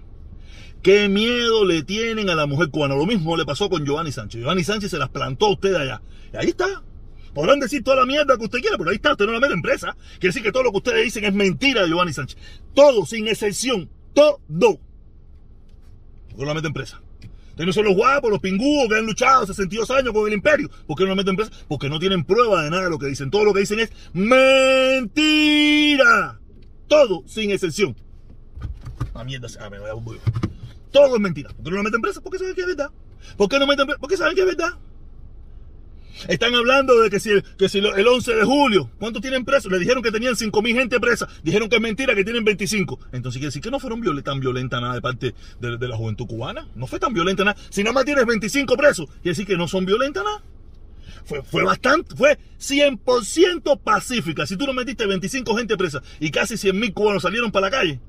Qué 0.82 1.08
miedo 1.08 1.66
le 1.66 1.84
tienen 1.84 2.30
a 2.30 2.36
la 2.36 2.46
mujer 2.46 2.70
cubana. 2.70 2.96
Lo 2.96 3.06
mismo 3.06 3.38
le 3.38 3.46
pasó 3.46 3.70
con 3.70 3.86
Giovanni 3.86 4.12
Sánchez. 4.12 4.42
Giovanni 4.42 4.66
Sánchez 4.66 4.92
se 4.92 4.98
las 4.98 5.08
plantó 5.10 5.46
a 5.46 5.54
usted 5.54 5.74
allá. 5.76 6.02
Y 6.34 6.38
ahí 6.38 6.48
está. 6.50 6.84
Podrán 7.34 7.60
decir 7.60 7.84
toda 7.84 7.98
la 7.98 8.06
mierda 8.06 8.38
que 8.38 8.44
usted 8.44 8.60
quiera, 8.60 8.78
pero 8.78 8.92
ahí 8.92 8.98
está, 8.98 9.12
usted 9.12 9.26
no 9.26 9.32
la 9.32 9.40
mete 9.40 9.54
en 9.54 9.62
presa. 9.62 9.96
Quiere 10.14 10.28
decir 10.28 10.44
que 10.44 10.52
todo 10.52 10.64
lo 10.64 10.72
que 10.72 10.78
ustedes 10.78 11.04
dicen 11.04 11.26
es 11.26 11.34
mentira 11.34 11.88
Giovanni 11.88 12.14
Sánchez. 12.14 12.38
Todo, 12.76 13.06
sin 13.06 13.28
excepción. 13.28 13.90
Todo. 14.14 14.40
¿Por 14.48 14.80
qué 16.30 16.38
no 16.38 16.46
la 16.46 16.54
mete 16.54 16.68
en 16.68 16.74
presa? 16.74 17.02
Ustedes 17.50 17.68
no 17.68 17.74
son 17.74 17.86
los 17.86 17.96
guapos, 17.96 18.32
los 18.32 18.40
pingúos 18.40 18.90
que 18.90 18.96
han 18.96 19.06
luchado 19.06 19.46
62 19.46 19.92
años 19.92 20.12
con 20.12 20.28
el 20.28 20.34
imperio. 20.34 20.70
¿Por 20.88 20.98
qué 20.98 21.04
no 21.04 21.10
la 21.10 21.16
meten 21.16 21.32
en 21.32 21.36
presa? 21.38 21.52
Porque 21.68 21.88
no 21.90 22.00
tienen 22.00 22.24
prueba 22.24 22.64
de 22.64 22.72
nada 22.72 22.90
lo 22.90 22.98
que 22.98 23.06
dicen. 23.08 23.30
Todo 23.30 23.46
lo 23.46 23.54
que 23.54 23.60
dicen 23.60 23.80
es 23.80 23.92
mentira. 24.14 25.20
Todo, 26.88 27.24
sin 27.28 27.52
excepción. 27.52 27.96
La 29.14 29.24
mierda, 29.24 29.48
ah, 29.60 29.70
me 29.70 29.80
voy 29.80 29.90
a. 29.90 29.94
Todo 30.92 31.16
es 31.16 31.22
mentira. 31.22 31.50
¿Por 31.50 31.64
qué 31.64 31.70
no 31.70 31.78
lo 31.78 31.84
meten 31.84 32.02
presa? 32.02 32.22
Porque 32.22 32.40
saben 32.40 32.56
que 32.56 32.62
es 32.62 32.68
verdad. 32.68 32.90
¿Por 33.38 33.50
qué 33.50 33.60
no 33.60 33.68
meten 33.68 33.86
presa? 33.86 34.00
Porque 34.00 34.18
saben 34.18 34.36
que 34.36 34.42
es 34.42 34.48
verdad. 34.48 34.74
Están 36.28 36.56
hablando 36.56 37.00
de 37.02 37.10
que 37.10 37.20
si, 37.20 37.30
el 37.32 38.08
11 38.08 38.36
de 38.36 38.44
julio, 38.44 38.90
¿cuántos 39.00 39.22
tienen 39.22 39.46
presos? 39.46 39.72
Le 39.72 39.80
dijeron 39.80 40.04
que 40.04 40.12
tenían 40.12 40.36
5 40.36 40.62
mil 40.62 40.76
gente 40.76 41.00
presa. 41.00 41.28
Dijeron 41.44 41.70
que 41.70 41.78
es 41.78 41.82
mentira, 41.82 42.16
que 42.16 42.24
tienen 42.24 42.44
25. 42.44 43.00
Entonces 43.12 43.40
quiere 43.40 43.48
decir 43.48 43.62
que 43.62 43.72
no 43.72 43.80
fueron 43.80 44.02
tan 44.24 44.40
violentas 44.40 44.82
nada 44.82 44.94
de 44.94 45.02
parte 45.02 45.34
de, 45.60 45.88
la 45.88 45.98
juventud 45.98 46.28
cubana. 46.28 46.68
No 46.76 46.88
fue 46.88 47.00
tan 47.00 47.14
violenta 47.14 47.44
nada. 47.44 47.60
Si 47.70 47.84
nada 47.84 47.94
más 47.94 48.06
tienes 48.06 48.26
25 48.26 48.76
presos, 48.78 49.08
quiere 49.08 49.32
decir 49.32 49.46
que 49.46 49.58
no 49.58 49.68
son 49.68 49.86
violentas 49.86 50.24
nada. 50.24 50.42
Fue, 51.26 51.42
fue 51.42 51.64
bastante, 51.64 52.16
fue 52.16 52.38
100% 52.60 53.80
pacífica. 53.80 54.46
Si 54.46 54.58
tú 54.58 54.66
no 54.66 54.74
metiste 54.74 55.06
25 55.06 55.56
gente 55.56 55.78
presa 55.78 56.02
y 56.20 56.32
casi 56.32 56.58
100 56.58 56.78
mil 56.78 56.94
cubanos 56.94 57.24
salieron 57.24 57.52
para 57.52 57.68
la 57.68 57.72
calle, 57.72 58.00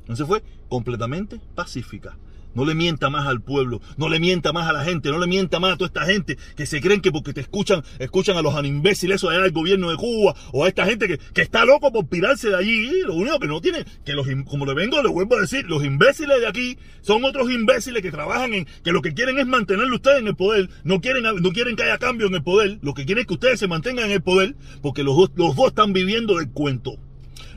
entonces 0.00 0.26
fue 0.26 0.42
completamente 0.68 1.40
pacífica. 1.54 2.16
No 2.56 2.64
le 2.64 2.74
mienta 2.74 3.10
más 3.10 3.26
al 3.26 3.42
pueblo, 3.42 3.80
no 3.96 4.08
le 4.08 4.18
mienta 4.18 4.52
más 4.52 4.66
a 4.66 4.72
la 4.72 4.82
gente, 4.82 5.10
no 5.10 5.18
le 5.18 5.26
mienta 5.26 5.60
más 5.60 5.74
a 5.74 5.76
toda 5.76 5.88
esta 5.88 6.06
gente 6.06 6.36
que 6.56 6.66
se 6.66 6.80
creen 6.80 7.02
que 7.02 7.12
porque 7.12 7.32
te 7.32 7.42
escuchan, 7.42 7.84
escuchan 7.98 8.36
a 8.36 8.42
los 8.42 8.54
imbéciles 8.64 9.22
o 9.22 9.28
allá 9.28 9.42
del 9.42 9.52
gobierno 9.52 9.90
de 9.90 9.96
Cuba 9.96 10.34
o 10.52 10.64
a 10.64 10.68
esta 10.68 10.86
gente 10.86 11.06
que, 11.06 11.18
que, 11.18 11.42
está 11.42 11.66
loco 11.66 11.92
por 11.92 12.08
pirarse 12.08 12.48
de 12.48 12.56
allí. 12.56 13.02
Lo 13.02 13.14
único 13.14 13.38
que 13.38 13.46
no 13.46 13.60
tiene, 13.60 13.84
que 14.04 14.14
los, 14.14 14.26
como 14.48 14.64
le 14.64 14.72
vengo, 14.72 15.02
le 15.02 15.10
vuelvo 15.10 15.36
a 15.36 15.42
decir, 15.42 15.66
los 15.66 15.84
imbéciles 15.84 16.40
de 16.40 16.48
aquí 16.48 16.78
son 17.02 17.24
otros 17.24 17.50
imbéciles 17.50 18.02
que 18.02 18.10
trabajan 18.10 18.54
en, 18.54 18.66
que 18.82 18.92
lo 18.92 19.02
que 19.02 19.12
quieren 19.12 19.38
es 19.38 19.46
mantenerle 19.46 19.94
ustedes 19.94 20.20
en 20.20 20.28
el 20.28 20.36
poder, 20.36 20.70
no 20.82 21.02
quieren, 21.02 21.24
no 21.24 21.52
quieren 21.52 21.76
que 21.76 21.82
haya 21.82 21.98
cambio 21.98 22.26
en 22.26 22.34
el 22.34 22.42
poder, 22.42 22.78
lo 22.80 22.94
que 22.94 23.04
quieren 23.04 23.20
es 23.22 23.26
que 23.26 23.34
ustedes 23.34 23.60
se 23.60 23.68
mantengan 23.68 24.06
en 24.06 24.12
el 24.12 24.22
poder, 24.22 24.56
porque 24.80 25.02
los 25.02 25.16
los 25.34 25.56
dos 25.56 25.68
están 25.68 25.92
viviendo 25.92 26.38
del 26.38 26.50
cuento. 26.50 26.96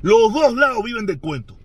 Los 0.01 0.33
dos 0.33 0.53
lados 0.55 0.83
viven 0.83 1.05
del 1.05 1.19
cuento. 1.19 1.58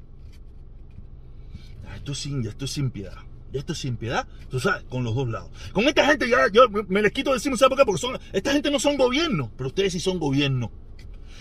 Esto 2.05 2.13
es 2.13 2.19
sin, 2.19 2.47
esto 2.47 2.67
es 2.67 2.71
sin 2.71 2.91
piedad. 2.91 3.17
Esto 3.55 3.73
es 3.73 3.79
sin 3.79 3.97
piedad, 3.97 4.29
tú 4.51 4.61
sabes, 4.61 4.83
con 4.91 5.05
los 5.05 5.15
dos 5.15 5.27
lados. 5.27 5.51
Con 5.73 5.85
esta 5.85 6.05
gente 6.05 6.29
ya 6.29 6.49
yo 6.53 6.69
me 6.69 7.01
les 7.01 7.13
quito 7.13 7.33
decir, 7.33 7.57
¿sabes 7.57 7.71
por 7.71 7.79
qué? 7.79 7.87
Porque 7.87 7.99
son, 7.99 8.19
esta 8.35 8.53
gente 8.53 8.71
no 8.71 8.79
son 8.79 8.99
gobierno, 8.99 9.51
pero 9.57 9.69
ustedes 9.69 9.95
sí 9.95 10.01
son 10.01 10.19
gobierno. 10.19 10.71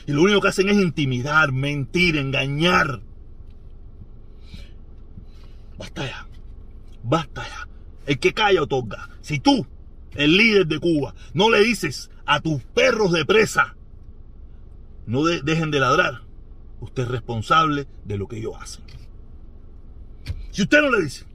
Y 0.08 0.13
lo 0.13 0.22
único 0.22 0.39
que 0.39 0.48
hacen 0.48 0.70
es 0.70 0.77
intimidar, 0.77 1.51
mentir, 1.51 2.15
engañar. 2.15 3.01
Basta 5.77 6.05
ya. 6.05 6.27
Basta 7.03 7.43
ya. 7.46 7.67
El 8.05 8.20
que 8.20 8.34
calla 8.34 8.62
otorga. 8.62 9.10
Si 9.20 9.41
tú, 9.41 9.67
el 10.13 10.38
líder 10.38 10.67
de 10.67 10.79
Cuba, 10.79 11.13
no 11.34 11.50
le 11.50 11.62
dices 11.62 12.10
a 12.25 12.39
tus 12.39 12.63
perros 12.63 13.12
de 13.12 13.25
presa, 13.25 13.75
no 15.08 15.25
dejen 15.25 15.72
de 15.72 15.82
ladrar, 15.82 16.22
usted 16.79 17.03
es 17.03 17.10
responsable 17.10 17.86
de 18.05 18.17
lo 18.17 18.29
que 18.29 18.38
ellos 18.38 18.53
hacen. 18.58 19.02
Si 20.53 20.62
usted 20.62 20.81
no 20.81 20.91
le 20.91 21.01
dice, 21.01 21.25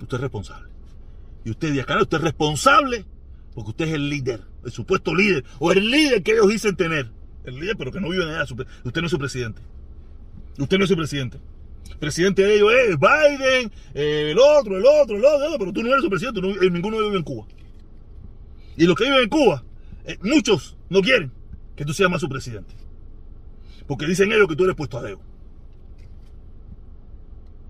usted 0.00 0.16
es 0.16 0.20
responsable. 0.22 0.70
Y 1.44 1.50
usted, 1.50 1.72
Díaz 1.72 1.84
Canel, 1.84 2.04
usted 2.04 2.16
es 2.16 2.24
responsable 2.24 3.04
porque 3.54 3.70
usted 3.70 3.84
es 3.84 3.92
el 3.92 4.08
líder, 4.08 4.40
el 4.64 4.72
supuesto 4.72 5.14
líder, 5.14 5.44
o 5.58 5.72
el 5.72 5.90
líder 5.90 6.22
que 6.22 6.32
ellos 6.32 6.48
dicen 6.48 6.74
tener. 6.74 7.10
El 7.44 7.56
líder, 7.56 7.76
pero 7.76 7.92
que 7.92 8.00
no 8.00 8.08
vive 8.08 8.24
allá. 8.24 8.44
Usted 8.44 9.00
no 9.00 9.06
es 9.06 9.10
su 9.10 9.18
presidente. 9.18 9.60
Usted 10.58 10.78
no 10.78 10.84
es 10.84 10.88
su 10.88 10.96
presidente. 10.96 11.38
presidente 12.00 12.42
de 12.42 12.54
ellos 12.56 12.72
es 12.72 12.98
Biden, 12.98 13.70
eh, 13.92 14.30
el 14.30 14.38
otro, 14.38 14.78
el 14.78 14.84
otro, 14.86 15.16
el 15.16 15.24
otro, 15.24 15.58
pero 15.58 15.72
tú 15.74 15.82
no 15.82 15.90
eres 15.90 16.02
su 16.02 16.08
presidente, 16.08 16.40
ninguno 16.70 16.98
vive 16.98 17.18
en 17.18 17.22
Cuba. 17.22 17.46
Y 18.78 18.86
los 18.86 18.96
que 18.96 19.04
viven 19.04 19.20
en 19.20 19.28
Cuba, 19.28 19.64
eh, 20.06 20.16
muchos 20.22 20.78
no 20.88 21.02
quieren 21.02 21.30
que 21.76 21.84
tú 21.84 21.92
seas 21.92 22.08
más 22.08 22.22
su 22.22 22.28
presidente. 22.30 22.74
Porque 23.86 24.06
dicen 24.06 24.32
ellos 24.32 24.48
que 24.48 24.56
tú 24.56 24.64
eres 24.64 24.76
puesto 24.76 24.96
a 24.96 25.02
dedo. 25.02 25.31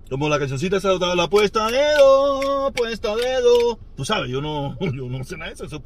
Como 0.09 0.29
la 0.29 0.37
cancioncita 0.37 0.77
esa 0.77 0.93
la 0.93 1.29
puesta 1.29 1.71
dedo, 1.71 2.71
puesta 2.73 3.15
dedo. 3.15 3.79
Tú 3.95 4.05
sabes, 4.05 4.29
yo 4.29 4.41
no, 4.41 4.77
yo 4.79 5.09
no 5.09 5.23
sé 5.23 5.37
nada 5.37 5.51
de 5.51 5.65
eso. 5.65 5.65
Yo 5.67 5.81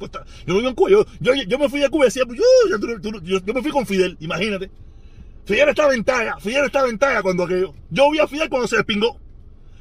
no 0.46 0.56
vivo 0.56 0.68
en 0.68 0.74
Cuba, 0.74 0.90
yo, 0.90 1.04
yo, 1.46 1.58
me 1.58 1.68
fui 1.68 1.82
a 1.82 1.88
Cuba 1.88 2.04
y 2.04 2.08
decía, 2.08 2.24
yo, 2.28 3.40
yo, 3.40 3.54
me 3.54 3.62
fui 3.62 3.70
con 3.70 3.86
Fidel, 3.86 4.16
imagínate. 4.20 4.70
Fidel 5.44 5.70
estaba 5.70 5.94
en 5.94 6.04
talla, 6.04 6.36
Fidel 6.40 6.66
estaba 6.66 6.88
en 6.88 6.98
talla 6.98 7.22
cuando 7.22 7.44
aquello. 7.44 7.72
Yo 7.90 8.10
vi 8.10 8.18
a 8.18 8.26
Fidel 8.26 8.50
cuando 8.50 8.68
se 8.68 8.76
despingó. 8.76 9.18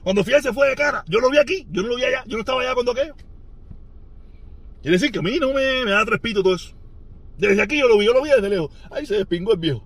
Cuando 0.04 0.24
Fidel 0.24 0.42
se 0.42 0.54
fue 0.54 0.70
de 0.70 0.76
cara, 0.76 1.04
yo 1.08 1.20
lo 1.20 1.30
vi 1.30 1.40
aquí, 1.40 1.68
yo 1.70 1.82
no 1.82 1.90
lo 1.90 1.96
vi 1.98 2.06
allá, 2.06 2.24
yo 2.26 2.38
no 2.38 2.40
estaba 2.40 2.62
allá 2.62 2.74
cuando 2.74 2.94
aquello. 2.94 3.16
Quiere 4.82 4.98
decir 4.98 5.12
que 5.12 5.20
a 5.20 5.22
mí 5.22 5.38
no 5.40 5.54
me, 5.54 5.84
me 5.84 5.92
da 5.92 6.06
trespito 6.06 6.44
todo 6.44 6.56
eso. 6.56 6.74
Desde 7.38 7.62
aquí 7.62 7.78
yo 7.80 7.88
lo 7.88 7.98
vi, 7.98 8.06
yo 8.06 8.14
lo 8.14 8.22
vi 8.22 8.30
desde 8.30 8.50
lejos. 8.50 8.72
Ahí 8.90 9.06
se 9.06 9.16
despingó 9.16 9.54
el 9.54 9.60
viejo. 9.60 9.84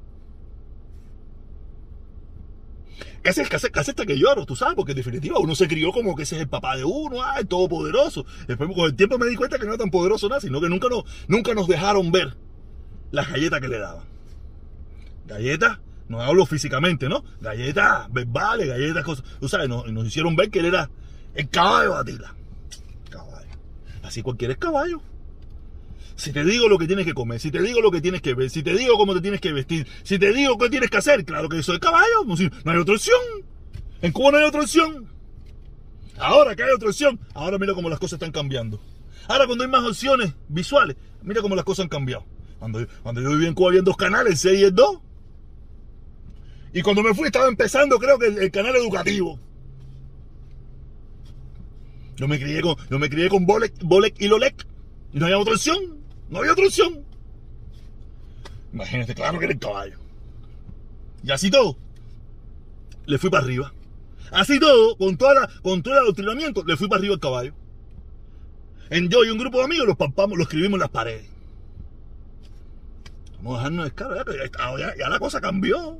Casi, 3.22 3.44
casi, 3.44 3.70
casi 3.70 3.92
hasta 3.92 4.06
que 4.06 4.18
lloro, 4.18 4.46
tú 4.46 4.56
sabes, 4.56 4.76
porque 4.76 4.92
en 4.92 4.98
definitiva 4.98 5.40
uno 5.40 5.56
se 5.56 5.68
crió 5.68 5.92
como 5.92 6.16
que 6.16 6.24
ese 6.24 6.36
es 6.36 6.42
el 6.42 6.50
papá 6.50 6.76
de 6.76 6.84
uno, 6.84 7.24
ay, 7.24 7.46
todopoderoso. 7.46 8.26
Después 8.48 8.70
con 8.74 8.86
el 8.86 8.96
tiempo 8.96 9.18
me 9.18 9.28
di 9.28 9.36
cuenta 9.36 9.58
que 9.58 9.66
no 9.66 9.72
era 9.72 9.78
tan 9.78 9.92
poderoso 9.92 10.28
nada, 10.30 10.42
sino 10.42 10.60
que 10.62 10.70
nunca 10.70 10.90
nos, 10.90 11.04
nunca 11.28 11.54
nos 11.54 11.68
dejaron 11.68 12.12
ver 12.12 12.36
las 13.12 13.30
galletas 13.30 13.60
que 13.62 13.68
le 13.68 13.80
daban. 13.80 14.06
Galletas, 15.28 15.80
no 16.08 16.22
hablo 16.22 16.46
físicamente, 16.46 17.08
¿no? 17.08 17.24
Galletas 17.40 18.12
verbales, 18.12 18.68
galletas, 18.68 19.04
cosas. 19.04 19.26
Tú 19.40 19.48
sabes, 19.48 19.70
nos, 19.70 19.92
nos 19.92 20.06
hicieron 20.06 20.36
ver 20.36 20.50
que 20.50 20.60
él 20.60 20.66
era 20.66 20.90
el 21.36 21.50
caballo 21.50 21.94
de 21.94 22.00
Atila. 22.00 22.36
Caballo. 23.10 23.50
Así 24.04 24.22
cualquiera 24.22 24.54
es 24.54 24.60
caballo. 24.60 25.02
Si 26.22 26.32
te 26.32 26.44
digo 26.44 26.70
lo 26.70 26.78
que 26.78 26.86
tienes 26.86 27.04
que 27.08 27.16
comer, 27.16 27.40
si 27.40 27.50
te 27.50 27.60
digo 27.64 27.82
lo 27.82 27.90
que 27.90 28.00
tienes 28.00 28.22
que 28.22 28.36
ver, 28.36 28.52
si 28.52 28.62
te 28.62 28.76
digo 28.76 28.96
cómo 28.96 29.16
te 29.16 29.22
tienes 29.22 29.42
que 29.42 29.54
vestir, 29.54 29.88
si 30.04 30.20
te 30.20 30.32
digo 30.32 30.56
qué 30.56 30.70
tienes 30.70 30.92
que 30.92 30.98
hacer, 30.98 31.26
claro 31.26 31.50
que 31.50 31.64
soy 31.64 31.80
caballo, 31.80 32.24
no, 32.28 32.36
hay 32.72 32.78
otra 32.78 32.94
opción. 32.94 33.20
En 34.04 34.12
Cuba 34.12 34.34
no 34.34 34.38
hay 34.38 34.44
otra 34.44 34.62
opción. 34.62 35.08
Ahora 36.20 36.56
que 36.56 36.62
hay 36.62 36.70
otra 36.74 36.90
opción, 36.90 37.20
ahora 37.34 37.58
mira 37.58 37.74
cómo 37.74 37.90
las 37.90 37.98
cosas 37.98 38.18
están 38.18 38.32
cambiando. 38.32 38.80
Ahora 39.28 39.48
cuando 39.48 39.64
hay 39.64 39.70
más 39.72 39.84
opciones 39.84 40.32
visuales, 40.48 40.96
mira 41.24 41.42
cómo 41.42 41.56
las 41.56 41.66
cosas 41.66 41.86
han 41.86 41.90
cambiado. 41.90 42.24
Cuando, 42.60 42.86
cuando 43.02 43.20
yo 43.20 43.32
vivía 43.32 43.48
en 43.48 43.56
Cuba 43.56 43.70
había 43.70 43.82
dos 43.82 43.98
canales, 43.98 44.34
el 44.34 44.38
6 44.38 44.60
y 44.60 44.64
el 44.66 44.76
2. 44.76 45.00
Y 46.74 46.82
cuando 46.84 47.02
me 47.02 47.16
fui 47.16 47.26
estaba 47.26 47.48
empezando 47.48 47.98
creo 47.98 48.20
que 48.20 48.28
el, 48.28 48.52
canal 48.52 48.76
educativo. 48.76 49.40
Yo 52.16 52.28
me 52.28 52.40
crié 52.40 52.62
con, 52.62 52.76
yo 52.92 53.00
me 53.00 53.10
crié 53.10 53.28
con 53.28 53.48
Bolek, 53.48 53.74
Bolek 53.82 54.22
y 54.22 54.28
Lolek. 54.28 54.68
Y 55.14 55.18
no 55.18 55.26
había 55.26 55.40
otra 55.40 55.56
opción. 55.56 56.01
No 56.32 56.40
había 56.40 56.54
otra 56.54 56.66
opción. 56.66 57.06
Imagínate, 58.74 59.14
claro 59.14 59.38
que 59.38 59.46
era 59.46 59.54
el 59.54 59.60
caballo. 59.60 60.00
Y 61.24 61.32
así 61.32 61.52
todo, 61.52 61.78
le 63.06 63.18
fui 63.20 63.30
para 63.30 63.44
arriba. 63.44 63.74
Así 64.32 64.60
todo, 64.60 64.96
con, 64.96 65.18
toda 65.18 65.50
con 65.62 65.84
todo 65.84 65.94
el 65.94 66.00
adoctrinamiento, 66.00 66.64
le 66.66 66.78
fui 66.78 66.88
para 66.88 67.00
arriba 67.00 67.16
al 67.16 67.20
caballo. 67.20 67.54
En 68.90 69.10
yo 69.10 69.26
y 69.26 69.30
un 69.30 69.38
grupo 69.38 69.58
de 69.58 69.66
amigos 69.66 69.88
los 69.88 69.98
pampamos, 69.98 70.38
lo 70.38 70.44
escribimos 70.44 70.78
en 70.78 70.82
las 70.82 70.90
paredes. 70.90 71.30
Vamos 73.38 73.56
a 73.60 73.70
dejarnos 73.70 74.26
de 74.26 74.52
ya, 74.80 74.96
ya, 74.98 75.10
la 75.10 75.20
cosa 75.20 75.42
cambió. 75.42 76.00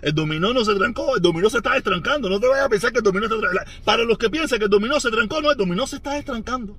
El 0.00 0.14
dominó 0.14 0.54
no 0.54 0.64
se 0.64 0.74
trancó, 0.74 1.16
el 1.16 1.22
dominó 1.22 1.50
se 1.50 1.58
está 1.58 1.74
destrancando. 1.74 2.30
No 2.30 2.40
te 2.40 2.48
vayas 2.48 2.66
a 2.66 2.68
pensar 2.70 2.90
que 2.90 2.98
el 2.98 3.04
dominó 3.04 3.28
se 3.28 3.36
trancando. 3.36 3.70
Para 3.84 4.04
los 4.04 4.16
que 4.16 4.30
piensan 4.30 4.58
que 4.58 4.64
el 4.64 4.70
dominó 4.70 4.98
se 4.98 5.10
trancó, 5.10 5.42
no, 5.42 5.50
el 5.50 5.58
dominó 5.58 5.86
se 5.86 5.96
está 5.96 6.14
destrancando. 6.14 6.76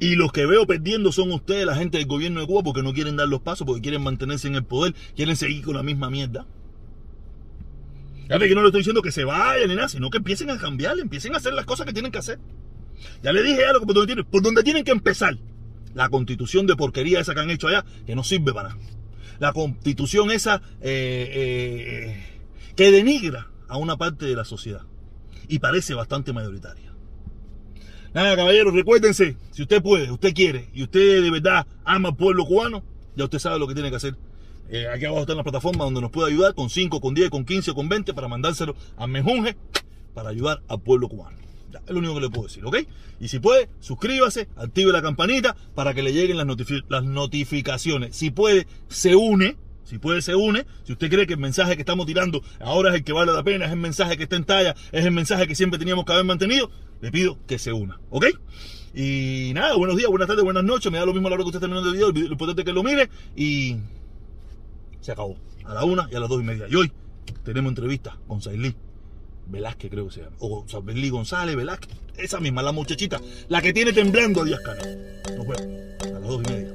Y 0.00 0.14
los 0.14 0.32
que 0.32 0.46
veo 0.46 0.66
perdiendo 0.66 1.10
son 1.10 1.32
ustedes, 1.32 1.66
la 1.66 1.74
gente 1.74 1.98
del 1.98 2.06
gobierno 2.06 2.40
de 2.40 2.46
Cuba, 2.46 2.62
porque 2.62 2.82
no 2.82 2.92
quieren 2.92 3.16
dar 3.16 3.28
los 3.28 3.40
pasos, 3.40 3.66
porque 3.66 3.82
quieren 3.82 4.02
mantenerse 4.02 4.46
en 4.46 4.54
el 4.54 4.64
poder, 4.64 4.94
quieren 5.16 5.36
seguir 5.36 5.64
con 5.64 5.74
la 5.74 5.82
misma 5.82 6.08
mierda. 6.08 6.46
Ya 8.28 8.38
que 8.38 8.54
no 8.54 8.60
le 8.60 8.68
estoy 8.68 8.80
diciendo 8.80 9.02
que 9.02 9.10
se 9.10 9.24
vayan 9.24 9.68
ni 9.68 9.74
nada, 9.74 9.88
sino 9.88 10.10
que 10.10 10.18
empiecen 10.18 10.50
a 10.50 10.58
cambiar, 10.58 10.98
empiecen 10.98 11.34
a 11.34 11.38
hacer 11.38 11.54
las 11.54 11.64
cosas 11.64 11.86
que 11.86 11.92
tienen 11.92 12.12
que 12.12 12.18
hacer. 12.18 12.38
Ya 13.22 13.32
le 13.32 13.42
dije 13.42 13.60
ya 13.60 13.72
lo 13.72 13.80
que 13.80 13.86
por 13.86 13.94
donde 13.94 14.06
tienen, 14.06 14.24
por 14.26 14.42
donde 14.42 14.62
tienen 14.62 14.84
que 14.84 14.92
empezar. 14.92 15.36
La 15.94 16.10
constitución 16.10 16.66
de 16.66 16.76
porquería 16.76 17.20
esa 17.20 17.34
que 17.34 17.40
han 17.40 17.50
hecho 17.50 17.68
allá, 17.68 17.84
que 18.06 18.14
no 18.14 18.22
sirve 18.22 18.52
para 18.52 18.70
nada. 18.70 18.80
La 19.40 19.52
constitución 19.52 20.30
esa 20.30 20.60
eh, 20.80 21.30
eh, 21.32 22.40
que 22.76 22.90
denigra 22.90 23.50
a 23.66 23.78
una 23.78 23.96
parte 23.96 24.26
de 24.26 24.36
la 24.36 24.44
sociedad. 24.44 24.82
Y 25.48 25.60
parece 25.60 25.94
bastante 25.94 26.32
mayoritaria. 26.32 26.87
Nada, 28.18 28.34
caballeros, 28.34 28.74
recuérdense, 28.74 29.36
si 29.52 29.62
usted 29.62 29.80
puede, 29.80 30.10
usted 30.10 30.34
quiere 30.34 30.68
y 30.74 30.82
usted 30.82 31.22
de 31.22 31.30
verdad 31.30 31.64
ama 31.84 32.08
al 32.08 32.16
pueblo 32.16 32.44
cubano, 32.46 32.82
ya 33.14 33.22
usted 33.22 33.38
sabe 33.38 33.60
lo 33.60 33.68
que 33.68 33.74
tiene 33.74 33.90
que 33.90 33.96
hacer. 33.96 34.16
Eh, 34.70 34.88
aquí 34.92 35.04
abajo 35.04 35.20
está 35.20 35.36
la 35.36 35.44
plataforma 35.44 35.84
donde 35.84 36.00
nos 36.00 36.10
puede 36.10 36.32
ayudar 36.32 36.52
con 36.56 36.68
5, 36.68 37.00
con 37.00 37.14
10, 37.14 37.30
con 37.30 37.44
15 37.44 37.74
con 37.74 37.88
20 37.88 38.12
para 38.14 38.26
mandárselo 38.26 38.74
a 38.96 39.06
Mejunje 39.06 39.56
para 40.14 40.30
ayudar 40.30 40.62
al 40.66 40.80
pueblo 40.80 41.08
cubano. 41.08 41.38
es 41.72 41.90
lo 41.92 42.00
único 42.00 42.14
que 42.14 42.22
le 42.22 42.28
puedo 42.28 42.48
decir, 42.48 42.66
¿ok? 42.66 42.78
Y 43.20 43.28
si 43.28 43.38
puede, 43.38 43.68
suscríbase, 43.78 44.48
active 44.56 44.90
la 44.90 45.00
campanita 45.00 45.54
para 45.76 45.94
que 45.94 46.02
le 46.02 46.12
lleguen 46.12 46.38
las, 46.38 46.46
las 46.88 47.04
notificaciones. 47.04 48.16
Si 48.16 48.32
puede, 48.32 48.66
se 48.88 49.14
une 49.14 49.56
si 49.88 49.98
puede, 49.98 50.20
se 50.20 50.34
une. 50.34 50.66
Si 50.84 50.92
usted 50.92 51.08
cree 51.08 51.26
que 51.26 51.32
el 51.32 51.38
mensaje 51.38 51.74
que 51.74 51.80
estamos 51.80 52.04
tirando 52.04 52.42
ahora 52.60 52.90
es 52.90 52.96
el 52.96 53.04
que 53.04 53.14
vale 53.14 53.32
la 53.32 53.42
pena, 53.42 53.64
es 53.64 53.72
el 53.72 53.78
mensaje 53.78 54.18
que 54.18 54.24
está 54.24 54.36
en 54.36 54.44
talla, 54.44 54.76
es 54.92 55.06
el 55.06 55.12
mensaje 55.12 55.46
que 55.46 55.54
siempre 55.54 55.78
teníamos 55.78 56.04
que 56.04 56.12
haber 56.12 56.26
mantenido, 56.26 56.70
le 57.00 57.10
pido 57.10 57.38
que 57.46 57.58
se 57.58 57.72
una. 57.72 58.00
¿Ok? 58.10 58.26
Y 58.94 59.52
nada, 59.54 59.76
buenos 59.76 59.96
días, 59.96 60.10
buenas 60.10 60.28
tardes, 60.28 60.44
buenas 60.44 60.64
noches. 60.64 60.90
Me 60.90 60.98
da 60.98 61.06
lo 61.06 61.12
mismo 61.12 61.28
a 61.28 61.30
la 61.30 61.34
hora 61.34 61.44
que 61.44 61.48
usted 61.48 61.60
terminando 61.60 61.88
el 61.90 61.94
video. 61.94 62.10
Lo 62.10 62.32
importante 62.32 62.62
es 62.62 62.66
que 62.66 62.72
lo 62.72 62.82
mire. 62.82 63.08
Y 63.36 63.76
se 65.00 65.12
acabó. 65.12 65.36
A 65.64 65.74
la 65.74 65.84
una 65.84 66.08
y 66.10 66.16
a 66.16 66.20
las 66.20 66.28
dos 66.28 66.40
y 66.40 66.44
media. 66.44 66.66
Y 66.68 66.74
hoy 66.74 66.90
tenemos 67.44 67.70
entrevista 67.70 68.18
con 68.26 68.40
Sailí 68.40 68.74
Velázquez, 69.46 69.90
creo 69.90 70.06
que 70.08 70.14
se 70.14 70.20
llama. 70.22 70.36
O 70.40 70.64
Sailí 70.66 71.10
González 71.10 71.56
Velázquez. 71.56 71.94
Esa 72.16 72.40
misma, 72.40 72.62
la 72.62 72.72
muchachita. 72.72 73.20
La 73.48 73.62
que 73.62 73.72
tiene 73.72 73.92
temblando 73.92 74.42
a 74.42 74.44
Díaz 74.44 74.60
Canel. 74.64 75.22
Nos 75.36 75.46
vemos 75.46 76.02
a 76.02 76.18
las 76.18 76.22
dos 76.22 76.42
y 76.44 76.52
media. 76.52 76.72